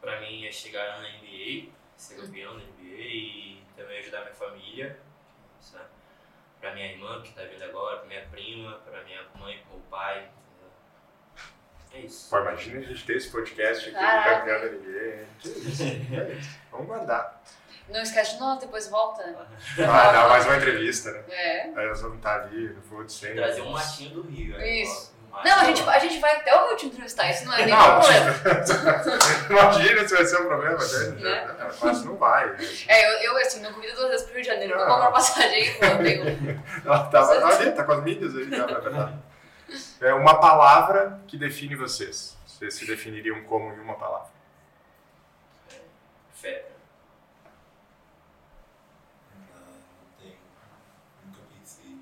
[0.00, 5.00] Pra mim é chegar na NBA, ser campeão da NBA e também ajudar minha família,
[5.60, 5.88] sabe?
[6.64, 9.80] Pra minha irmã que tá vindo agora, pra minha prima, pra minha mãe, pro meu
[9.90, 10.20] pai.
[10.20, 10.70] entendeu?
[11.92, 12.30] É isso.
[12.30, 14.38] Pô, imagina a gente ter esse podcast aqui Caraca.
[14.38, 15.24] campeão da NBA.
[15.40, 16.58] Que isso, é isso.
[16.72, 17.42] Vamos guardar.
[17.90, 19.26] Não esquece de nós, depois volta.
[19.26, 19.46] né?
[19.80, 21.24] Ah, dar mais uma entrevista, né?
[21.28, 21.60] É.
[21.64, 23.34] Aí nós vamos estar ali no Food Sem.
[23.34, 24.56] Trazer um matinho do Rio.
[24.56, 25.13] aí, Isso.
[25.42, 27.74] Não, a gente, a gente vai até o Rio te entrevistar, isso não é nem
[27.74, 28.34] Não, problema.
[29.50, 30.78] imagina se vai ser um problema.
[30.78, 31.10] Né?
[31.20, 31.56] Né?
[31.82, 32.54] Mas não vai.
[32.88, 34.94] É, eu, eu assim, não convido duas vezes pro Rio de Janeiro, vou Não.
[34.94, 35.98] comprar passagem e vou.
[35.98, 36.64] Tenho...
[36.84, 39.18] Ela tava tá ali, tá com as mídias ali, tá, na verdade.
[40.00, 42.36] É uma palavra que define vocês.
[42.46, 44.28] Vocês se definiriam como em uma palavra.
[46.34, 46.66] Fé.
[49.34, 50.36] Não, não tenho.
[51.26, 51.98] Nunca pensei.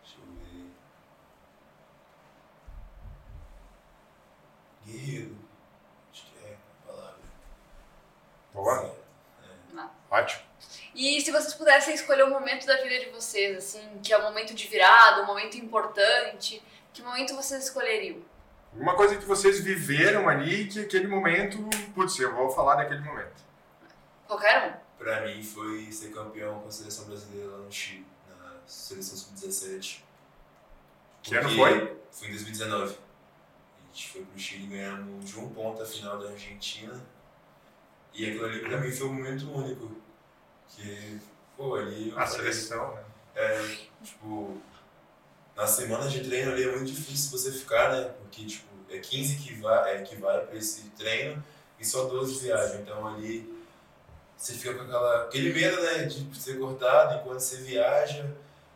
[0.00, 0.70] Deixa eu ver.
[4.86, 5.36] Guerreiro.
[6.12, 7.18] Acho que é a palavra.
[8.54, 8.76] Boa?
[8.76, 9.90] Certo.
[10.10, 10.42] Ótimo.
[10.98, 14.22] E se vocês pudessem escolher um momento da vida de vocês, assim, que é um
[14.24, 16.60] momento de virada, um momento importante,
[16.92, 18.20] que momento vocês escolheriam?
[18.74, 21.56] Uma coisa que vocês viveram ali, que aquele momento,
[21.94, 23.44] putz, eu vou falar daquele momento.
[24.26, 28.04] Qualquer Pra mim foi ser campeão com a seleção brasileira lá no Chile,
[28.36, 30.00] na seleção sub-17.
[31.22, 31.96] Que ano foi?
[32.10, 32.92] Foi em 2019.
[32.92, 37.00] A gente foi pro Chile e ganhamos de um ponto a final da Argentina.
[38.12, 40.07] E aquilo ali pra mim foi um momento único.
[40.70, 41.20] Que,
[41.56, 43.04] pô, ali A falei, seleção, né?
[43.34, 44.60] é, tipo,
[45.56, 48.10] na semana de treino ali é muito difícil você ficar, né?
[48.20, 51.42] Porque, tipo, é 15 que vai, é, que vai pra esse treino
[51.78, 52.80] e só 12 viajam.
[52.80, 53.58] Então ali
[54.36, 56.04] você fica com aquela, aquele medo, né?
[56.04, 58.24] De ser cortado enquanto você viaja.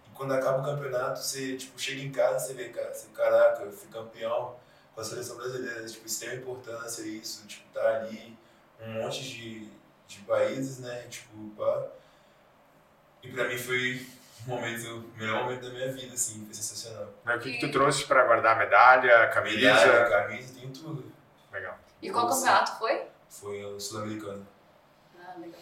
[0.09, 3.63] E quando acaba o campeonato, você, tipo, chega em casa você vê, cara, você, caraca,
[3.63, 4.57] eu fui campeão
[4.95, 5.87] com a seleção brasileira.
[5.87, 8.37] Tipo, extrema importância isso, tipo, tá ali
[8.81, 9.69] um monte de,
[10.07, 11.07] de países, né?
[11.09, 11.89] Tipo, pá.
[13.23, 14.07] E pra mim foi
[14.47, 17.09] um momento, o melhor momento da minha vida, assim, foi sensacional.
[17.25, 19.57] Mas o que, que tu trouxe para guardar a medalha, a camisa?
[19.57, 21.13] Medalha, camisa, tem tudo.
[21.53, 21.79] Legal.
[22.01, 22.41] E qual Nossa.
[22.41, 23.03] campeonato foi?
[23.29, 24.47] Foi o sul-americano.
[25.19, 25.61] Ah, legal.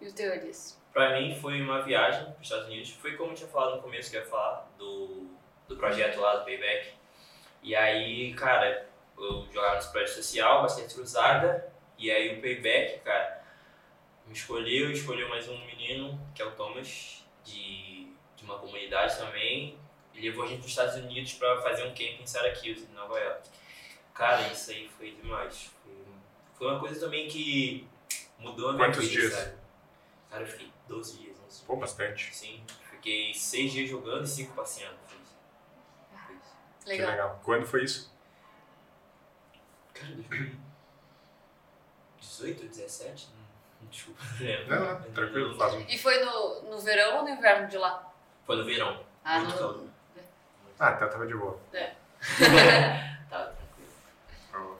[0.00, 0.76] E o teu, Elias?
[0.92, 2.90] Pra mim foi uma viagem para os Estados Unidos.
[2.90, 5.26] Foi como eu tinha falado no começo que eu ia falar do,
[5.68, 6.92] do projeto lá do Payback.
[7.62, 11.72] E aí, cara, eu jogava no prédio social, bastante cruzada.
[11.96, 13.37] E aí o Payback, cara,
[14.28, 19.78] me escolheu, escolheu mais um menino, que é o Thomas, de, de uma comunidade também.
[20.14, 22.94] E levou a gente para os Estados Unidos para fazer um camp em Syracuse, em
[22.94, 23.48] Nova York.
[24.14, 25.70] Cara, isso aí foi demais.
[26.56, 27.88] Foi, uma coisa também que
[28.38, 29.32] mudou a minha Quantos vida, dias?
[29.32, 29.56] sabe?
[30.28, 31.64] Cara, eu fiquei 12 dias, 11 dias.
[31.66, 32.34] Pô, bastante.
[32.34, 34.98] Sim, fiquei 6 dias jogando e 5 passeando.
[35.06, 35.36] Foi isso.
[36.26, 36.56] Foi isso.
[36.84, 37.10] Que Legal.
[37.10, 37.40] legal.
[37.44, 38.12] Quando foi isso?
[39.94, 40.14] Cara,
[42.18, 43.37] 2018 ou 17?
[43.82, 44.68] Desculpa, não lembro.
[44.80, 45.80] Não, não, tranquilo, faz um.
[45.88, 48.06] E foi no, no verão ou no inverno de lá?
[48.46, 49.00] Foi no verão.
[49.24, 49.58] Ah, Muito no...
[49.58, 49.84] calor.
[50.80, 51.58] Ah, então tava de boa.
[53.30, 54.78] Tava tranquilo.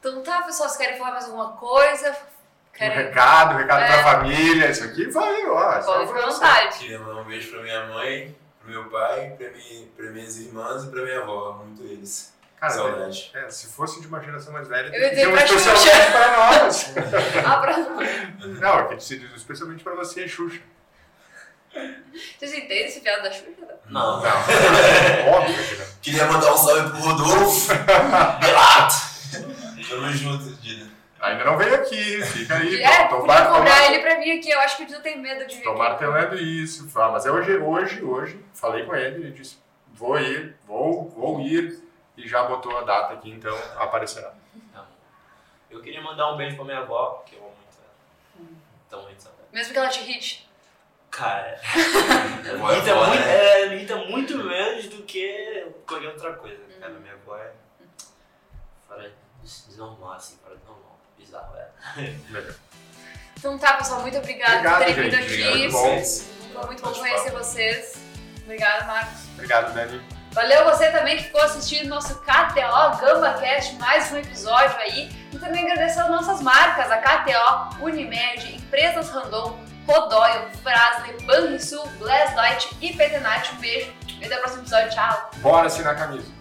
[0.00, 2.10] Então tá, pessoal, vocês querem falar mais alguma coisa?
[2.10, 2.96] Um Querem...
[2.96, 3.86] recado, recado É.
[3.86, 5.82] pra família, isso aqui vai, ó.
[5.82, 6.78] Pode ficar à vontade.
[6.78, 10.84] Queria mandar um beijo pra minha mãe, pro meu pai, pra, mim, pra minhas irmãs
[10.84, 11.52] e pra minha avó.
[11.64, 12.34] Muito eles.
[12.68, 13.30] Cara, Saudade.
[13.34, 16.94] é, se fosse de uma geração mais velha, Eu ia dizer um especialmente pra nós.
[17.44, 17.76] Ah, pra...
[18.46, 20.60] Não, é que se diz especialmente pra você, Xuxa.
[22.38, 23.50] Vocês entendem esse piada da Xuxa?
[23.90, 24.22] Não.
[24.22, 24.28] Não,
[25.34, 25.86] óbvio que não.
[26.00, 27.68] Queria mandar um salve pro Rodolfo.
[28.40, 28.94] Belato.
[29.88, 30.86] Tamo junto, Dida.
[31.20, 32.82] Ainda não veio aqui, fica aí.
[32.82, 34.50] É, tô, tô, podia cobrar ele pra vir aqui.
[34.50, 36.88] Eu acho que o Dil tem medo de vir tô martelando isso.
[36.96, 39.56] Ah, Mas é hoje, hoje, hoje, falei com ele, ele disse,
[39.94, 41.82] vou ir, vou, vou ir,
[42.16, 44.32] e já botou a data aqui, então aparecerá.
[44.72, 44.86] Tá bom.
[45.70, 48.48] Eu queria mandar um beijo pra minha avó, que eu amo muito ela.
[48.86, 49.48] Então, muito saudade.
[49.52, 50.48] Mesmo que ela te irrite.
[51.10, 51.60] Cara,
[52.54, 53.60] Avó é irrita, avó, muito, né?
[53.62, 56.60] é, me irrita muito menos do que qualquer outra coisa.
[56.80, 57.52] Cara, minha avó é
[58.88, 59.12] fora
[59.42, 60.98] de normal, assim, fora normal.
[61.16, 61.68] Bizarro, é.
[62.30, 62.54] Legal.
[63.38, 65.58] Então tá, pessoal, muito obrigada Obrigado, por terem vindo aqui.
[65.68, 66.04] Muito bom.
[66.04, 67.44] Foi muito bom Bate conhecer papo.
[67.44, 67.94] vocês.
[68.42, 69.28] Obrigada, Marcos.
[69.34, 70.13] Obrigado, Dani.
[70.34, 75.08] Valeu você também que ficou assistindo nosso KTO GambaCast, mais um episódio aí.
[75.32, 79.56] E também agradecer as nossas marcas, a KTO, Unimed, Empresas Randon,
[79.86, 83.54] Rodóio, Frasle, Banrisul, Blast e Petenat.
[83.54, 84.90] Um beijo e até o próximo episódio.
[84.90, 85.30] Tchau.
[85.36, 86.32] Bora assinar a camisa.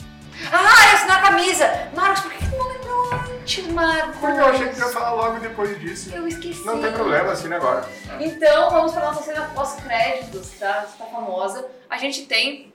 [0.52, 1.90] Ah, eu assinar a camisa!
[1.96, 4.18] Marcos, por que tu não lembrou antes, Marcos?
[4.20, 6.12] Porque eu achei que ia falar logo depois disso.
[6.12, 6.66] Eu esqueci.
[6.66, 7.88] Não tem problema, assina agora.
[8.20, 10.84] Então, vamos para nossa cena pós-créditos, tá?
[10.90, 11.68] Está famosa.
[11.88, 12.73] A gente tem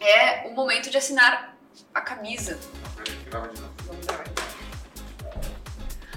[0.00, 1.56] é, o momento de assinar
[1.94, 2.58] a camisa.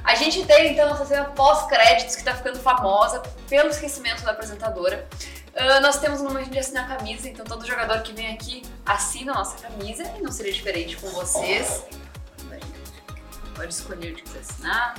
[0.03, 5.07] A gente tem então essa cena pós-créditos que tá ficando famosa pelo esquecimento da apresentadora.
[5.53, 8.61] Ah, nós temos um momento de assinar a camisa, então todo jogador que vem aqui
[8.85, 11.83] assina a nossa camisa e não seria diferente com vocês.
[13.55, 14.95] Pode escolher o que quiser assinar.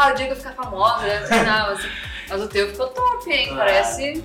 [0.00, 1.88] Ah, o dia que eu ficar famosa, eu treinava assim.
[2.28, 3.48] Mas o teu ficou top, hein?
[3.52, 3.56] Ah.
[3.56, 4.24] Parece.